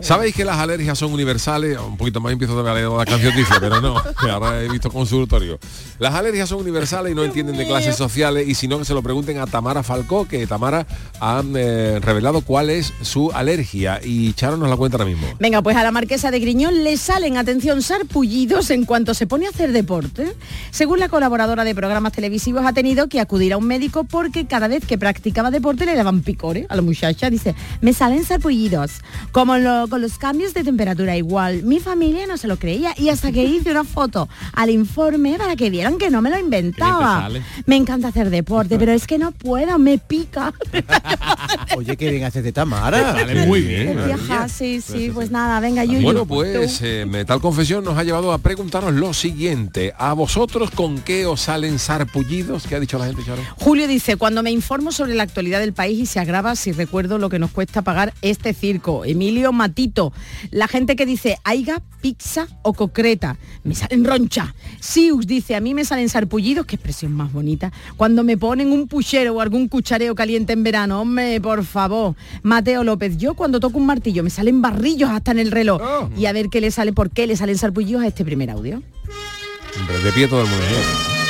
[0.01, 1.79] ¿Sabéis que las alergias son universales?
[1.79, 4.01] Un poquito más empiezo a leer la canción dice, pero no,
[4.31, 5.59] ahora he visto consultorio.
[5.99, 8.95] Las alergias son universales y no entienden de clases sociales y si no que se
[8.95, 10.87] lo pregunten a Tamara Falcó, que Tamara
[11.21, 15.27] ha eh, revelado cuál es su alergia y Charo nos la cuenta ahora mismo.
[15.41, 19.47] Venga, pues a la marquesa de Griñón le salen, atención, sarpullidos en cuanto se pone
[19.47, 20.33] a hacer deporte.
[20.71, 24.69] Según la colaboradora de programas televisivos, ha tenido que acudir a un médico porque cada
[24.69, 27.29] vez que practicaba deporte le daban picores a la muchacha.
[27.29, 29.00] Dice, me salen sarpullidos.
[29.32, 31.62] Como lo- con los cambios de temperatura igual.
[31.62, 35.57] Mi familia no se lo creía y hasta que hice una foto al informe para
[35.57, 37.28] que vieran que no me lo inventaba.
[37.66, 40.52] Me encanta hacer deporte, pero es que no puedo, me pica.
[41.76, 43.12] Oye, qué bien haces de Tamara.
[43.12, 43.96] Sale muy bien.
[44.07, 46.02] Viaja, sí, sí, pues nada, venga, Yuyu.
[46.02, 49.92] Bueno, pues eh, Metal Confesión nos ha llevado a preguntaros lo siguiente.
[49.98, 52.66] ¿A vosotros con qué os salen sarpullidos?
[52.66, 53.42] ¿Qué ha dicho la gente, Charo?
[53.57, 57.18] Julio dice, cuando me informo sobre la actualidad del país y se agrava si recuerdo
[57.18, 59.05] lo que nos cuesta pagar este circo.
[59.05, 60.12] Emilio Matito,
[60.51, 64.55] la gente que dice, aiga, pizza o concreta, me salen roncha.
[64.80, 68.88] Sius dice, a mí me salen sarpullidos, qué expresión más bonita, cuando me ponen un
[68.88, 72.14] puchero o algún cuchareo caliente en verano, hombre, por favor.
[72.42, 75.82] Mateo López, yo cuando toco un martillo me salen barrillos hasta en el reloj.
[76.16, 78.82] Y a ver qué le sale, por qué le salen sarpullidos a este primer audio.
[79.78, 81.26] Hombre, de pie todo el mundo.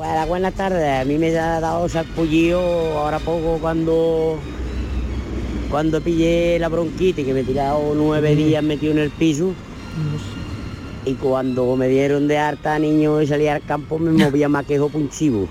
[0.00, 1.02] Bueno, buenas tardes.
[1.02, 2.58] A mí me ha dado sarpullido
[2.98, 4.38] ahora poco cuando
[5.70, 9.52] cuando pillé la bronquitis, que me he tirado nueve días metido en el piso.
[11.04, 14.80] Y cuando me dieron de harta niño y salí al campo me movía más que
[14.80, 15.46] un chivo.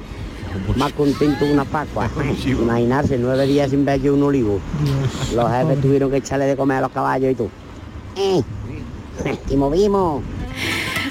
[0.76, 2.10] Más contento que una pascua.
[2.48, 4.60] Imaginarse, nueve días sin ver yo un olivo.
[5.36, 7.50] Los jefes tuvieron que echarle de comer a los caballos y tú.
[8.16, 8.42] Eh,
[9.48, 10.24] y movimos.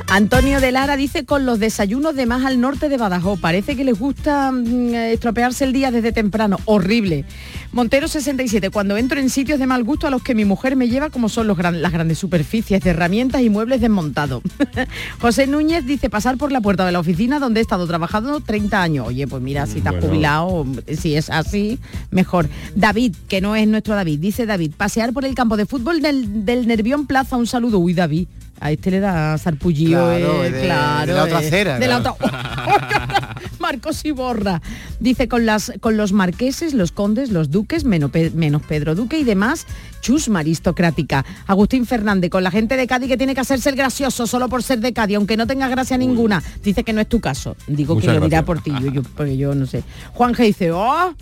[0.06, 3.38] Antonio de Lara dice con los desayunos de más al norte de Badajoz.
[3.40, 6.58] Parece que les gusta mm, estropearse el día desde temprano.
[6.64, 7.24] Horrible.
[7.72, 8.70] Montero 67.
[8.70, 11.28] Cuando entro en sitios de mal gusto a los que mi mujer me lleva, como
[11.28, 14.42] son los gran- las grandes superficies de herramientas y muebles desmontados.
[15.20, 18.82] José Núñez dice pasar por la puerta de la oficina donde he estado trabajando 30
[18.82, 19.06] años.
[19.08, 20.00] Oye, pues mira, si Bueno.
[20.06, 20.66] jubilado,
[20.98, 21.78] si es así,
[22.10, 22.48] mejor.
[22.74, 26.44] David, que no es nuestro David, dice David, pasear por el campo de fútbol del,
[26.46, 27.36] del Nervión Plaza.
[27.36, 27.78] Un saludo.
[27.78, 28.26] Uy, David.
[28.60, 31.86] A este le da sarpullido, Claro, eh, de- claro, de la otra eh, acera, de
[31.86, 32.14] la otra-
[33.60, 34.60] Marcos Iborra.
[35.00, 39.24] Dice con las con los marqueses, los condes, los duques, menos, menos Pedro Duque y
[39.24, 39.66] demás,
[40.00, 41.24] chusma aristocrática.
[41.46, 44.62] Agustín Fernández, con la gente de Cádiz que tiene que hacerse el gracioso solo por
[44.62, 46.42] ser de Cádiz, aunque no tenga gracia ninguna.
[46.62, 47.56] Dice que no es tu caso.
[47.66, 49.82] Digo Muchas que lo dirá por ti, yo, yo- porque yo no sé.
[50.14, 51.14] Juan G dice, oh,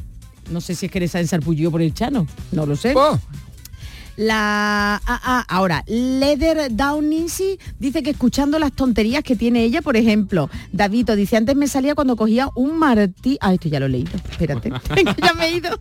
[0.50, 2.26] no sé si es que eres ensarpullido por el chano.
[2.52, 2.94] No lo sé.
[4.16, 9.96] La ah, ah, ahora, Leather Downingsy dice que escuchando las tonterías que tiene ella, por
[9.96, 13.36] ejemplo, Davito dice, antes me salía cuando cogía un martí.
[13.40, 14.72] Ah, esto ya lo he leído, espérate.
[15.22, 15.78] Ya me he ido.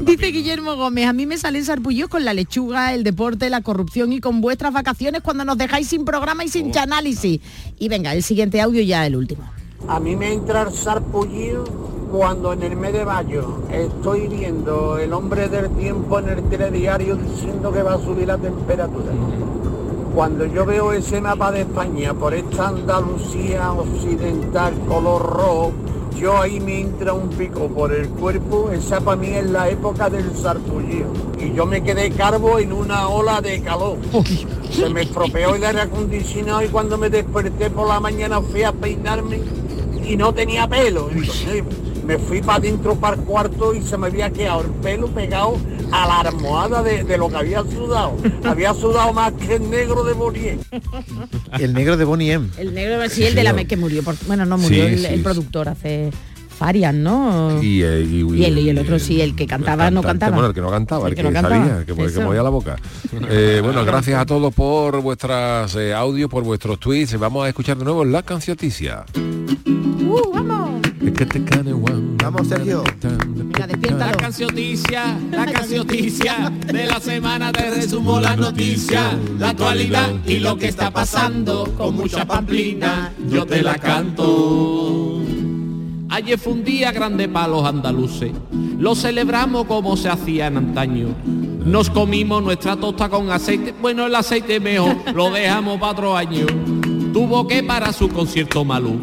[0.00, 4.12] Dice Guillermo Gómez, a mí me salen sarpullidos con la lechuga, el deporte, la corrupción
[4.12, 7.40] y con vuestras vacaciones cuando nos dejáis sin programa y sin análisis.
[7.78, 9.50] Y venga, el siguiente audio ya el último.
[9.86, 11.64] A mí me entra el sarpullido
[12.10, 17.16] cuando en el mes de mayo estoy viendo el hombre del tiempo en el telediario
[17.16, 19.12] diciendo que va a subir la temperatura.
[20.14, 25.72] Cuando yo veo ese mapa de España por esta Andalucía occidental color rojo,
[26.16, 30.08] yo ahí me entra un pico por el cuerpo, esa para mí es la época
[30.08, 31.08] del sarpullido.
[31.38, 33.98] Y yo me quedé carbo en una ola de calor.
[34.70, 38.72] Se me estropeó el aire acondicionado y cuando me desperté por la mañana fui a
[38.72, 39.40] peinarme
[40.06, 41.10] y no tenía pelo.
[41.10, 41.62] Entonces
[42.06, 45.56] me fui para adentro para el cuarto y se me había quedado el pelo pegado
[45.90, 48.16] a la almohada de, de lo que había sudado.
[48.44, 50.58] había sudado más que el negro de Bonier.
[51.58, 52.48] El negro de Bonnie M.
[52.58, 54.98] El negro, sí, el de la me- que murió, por- bueno, no murió, Sí, el,
[55.00, 55.22] sí, el sí.
[55.22, 56.10] productor hace
[56.54, 57.62] Farian, ¿no?
[57.62, 60.32] Y, eh, y- Y el, y el otro sí, el que cantaba no cantante, cantaba.
[60.36, 61.66] Bueno, el que no cantaba, el, El que que, no cantaba.
[61.66, 62.76] salía, que, movía la boca.
[63.28, 67.18] Eh, bueno, gracias a todos por vuestras eh, audios, por vuestros tweets.
[67.18, 69.04] Vamos a escuchar de nuevo la cancioticia.
[69.16, 70.70] Uh, vamos.
[72.22, 72.82] Vamos, Sergio.
[73.98, 80.56] La cancioticia, la cancioticia de la semana te resumo las noticias, la actualidad y lo
[80.56, 85.20] que está pasando con mucha pamplina, yo te la canto.
[86.14, 88.30] Ayer fue un día grande para los andaluces,
[88.78, 91.08] lo celebramos como se hacía en antaño.
[91.26, 96.46] Nos comimos nuestra tosta con aceite, bueno el aceite mejor, lo dejamos para otro año.
[97.12, 99.00] Tuvo que para su concierto Malú,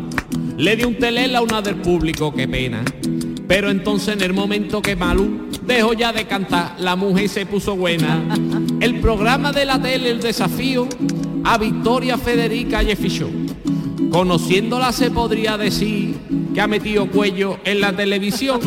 [0.56, 2.82] le dio un telela a una del público, qué pena.
[3.46, 7.76] Pero entonces en el momento que Malú dejó ya de cantar, la mujer se puso
[7.76, 8.24] buena.
[8.80, 10.88] El programa de la tele, el desafío,
[11.44, 13.51] a Victoria Federica Jeffy Show.
[14.12, 16.18] Conociéndola se podría decir
[16.54, 18.60] que ha metido cuello en la televisión.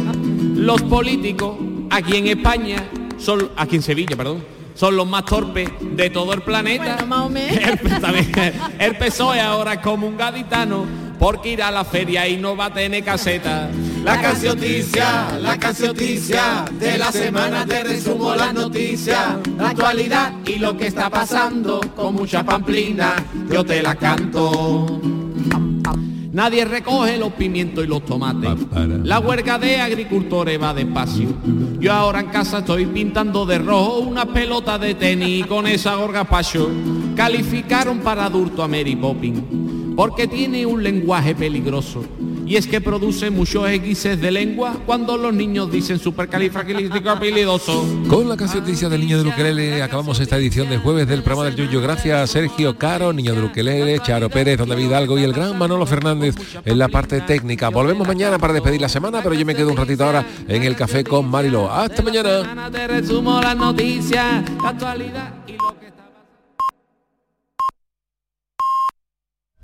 [0.56, 1.56] Los políticos
[1.90, 2.82] aquí en España,
[3.18, 4.42] son, aquí en Sevilla, perdón,
[4.74, 6.96] son los más torpes de todo el planeta.
[7.36, 8.32] El, también,
[8.78, 10.86] el PSOE ahora es como un gaditano,
[11.18, 13.70] porque irá a la feria y no va a tener caseta.
[14.02, 20.74] La cancioticia, la cancioticia, de la semana te resumo las noticias, la actualidad y lo
[20.76, 23.14] que está pasando, con mucha pamplina,
[23.50, 25.23] yo te la canto.
[26.34, 28.50] Nadie recoge los pimientos y los tomates.
[29.04, 31.28] La huelga de agricultores va despacio.
[31.78, 36.68] Yo ahora en casa estoy pintando de rojo una pelota de tenis con esa pacho.
[37.14, 39.42] Calificaron para adulto a Mary Poppins
[39.94, 42.04] porque tiene un lenguaje peligroso.
[42.46, 47.84] Y es que produce muchos X's de lengua cuando los niños dicen supercalifragilísticoexpialidoso.
[48.08, 51.56] Con la cancioticia del niño de Ukelele acabamos esta edición de jueves del programa del
[51.56, 51.80] Yuyo.
[51.80, 55.56] Gracias a Sergio Caro, niño de Ukelele, Charo Pérez, Don David Algo y el gran
[55.58, 56.34] Manolo Fernández
[56.64, 57.70] en la parte técnica.
[57.70, 60.76] Volvemos mañana para despedir la semana, pero yo me quedo un ratito ahora en el
[60.76, 61.70] café con Marilo.
[61.72, 62.70] Hasta mañana.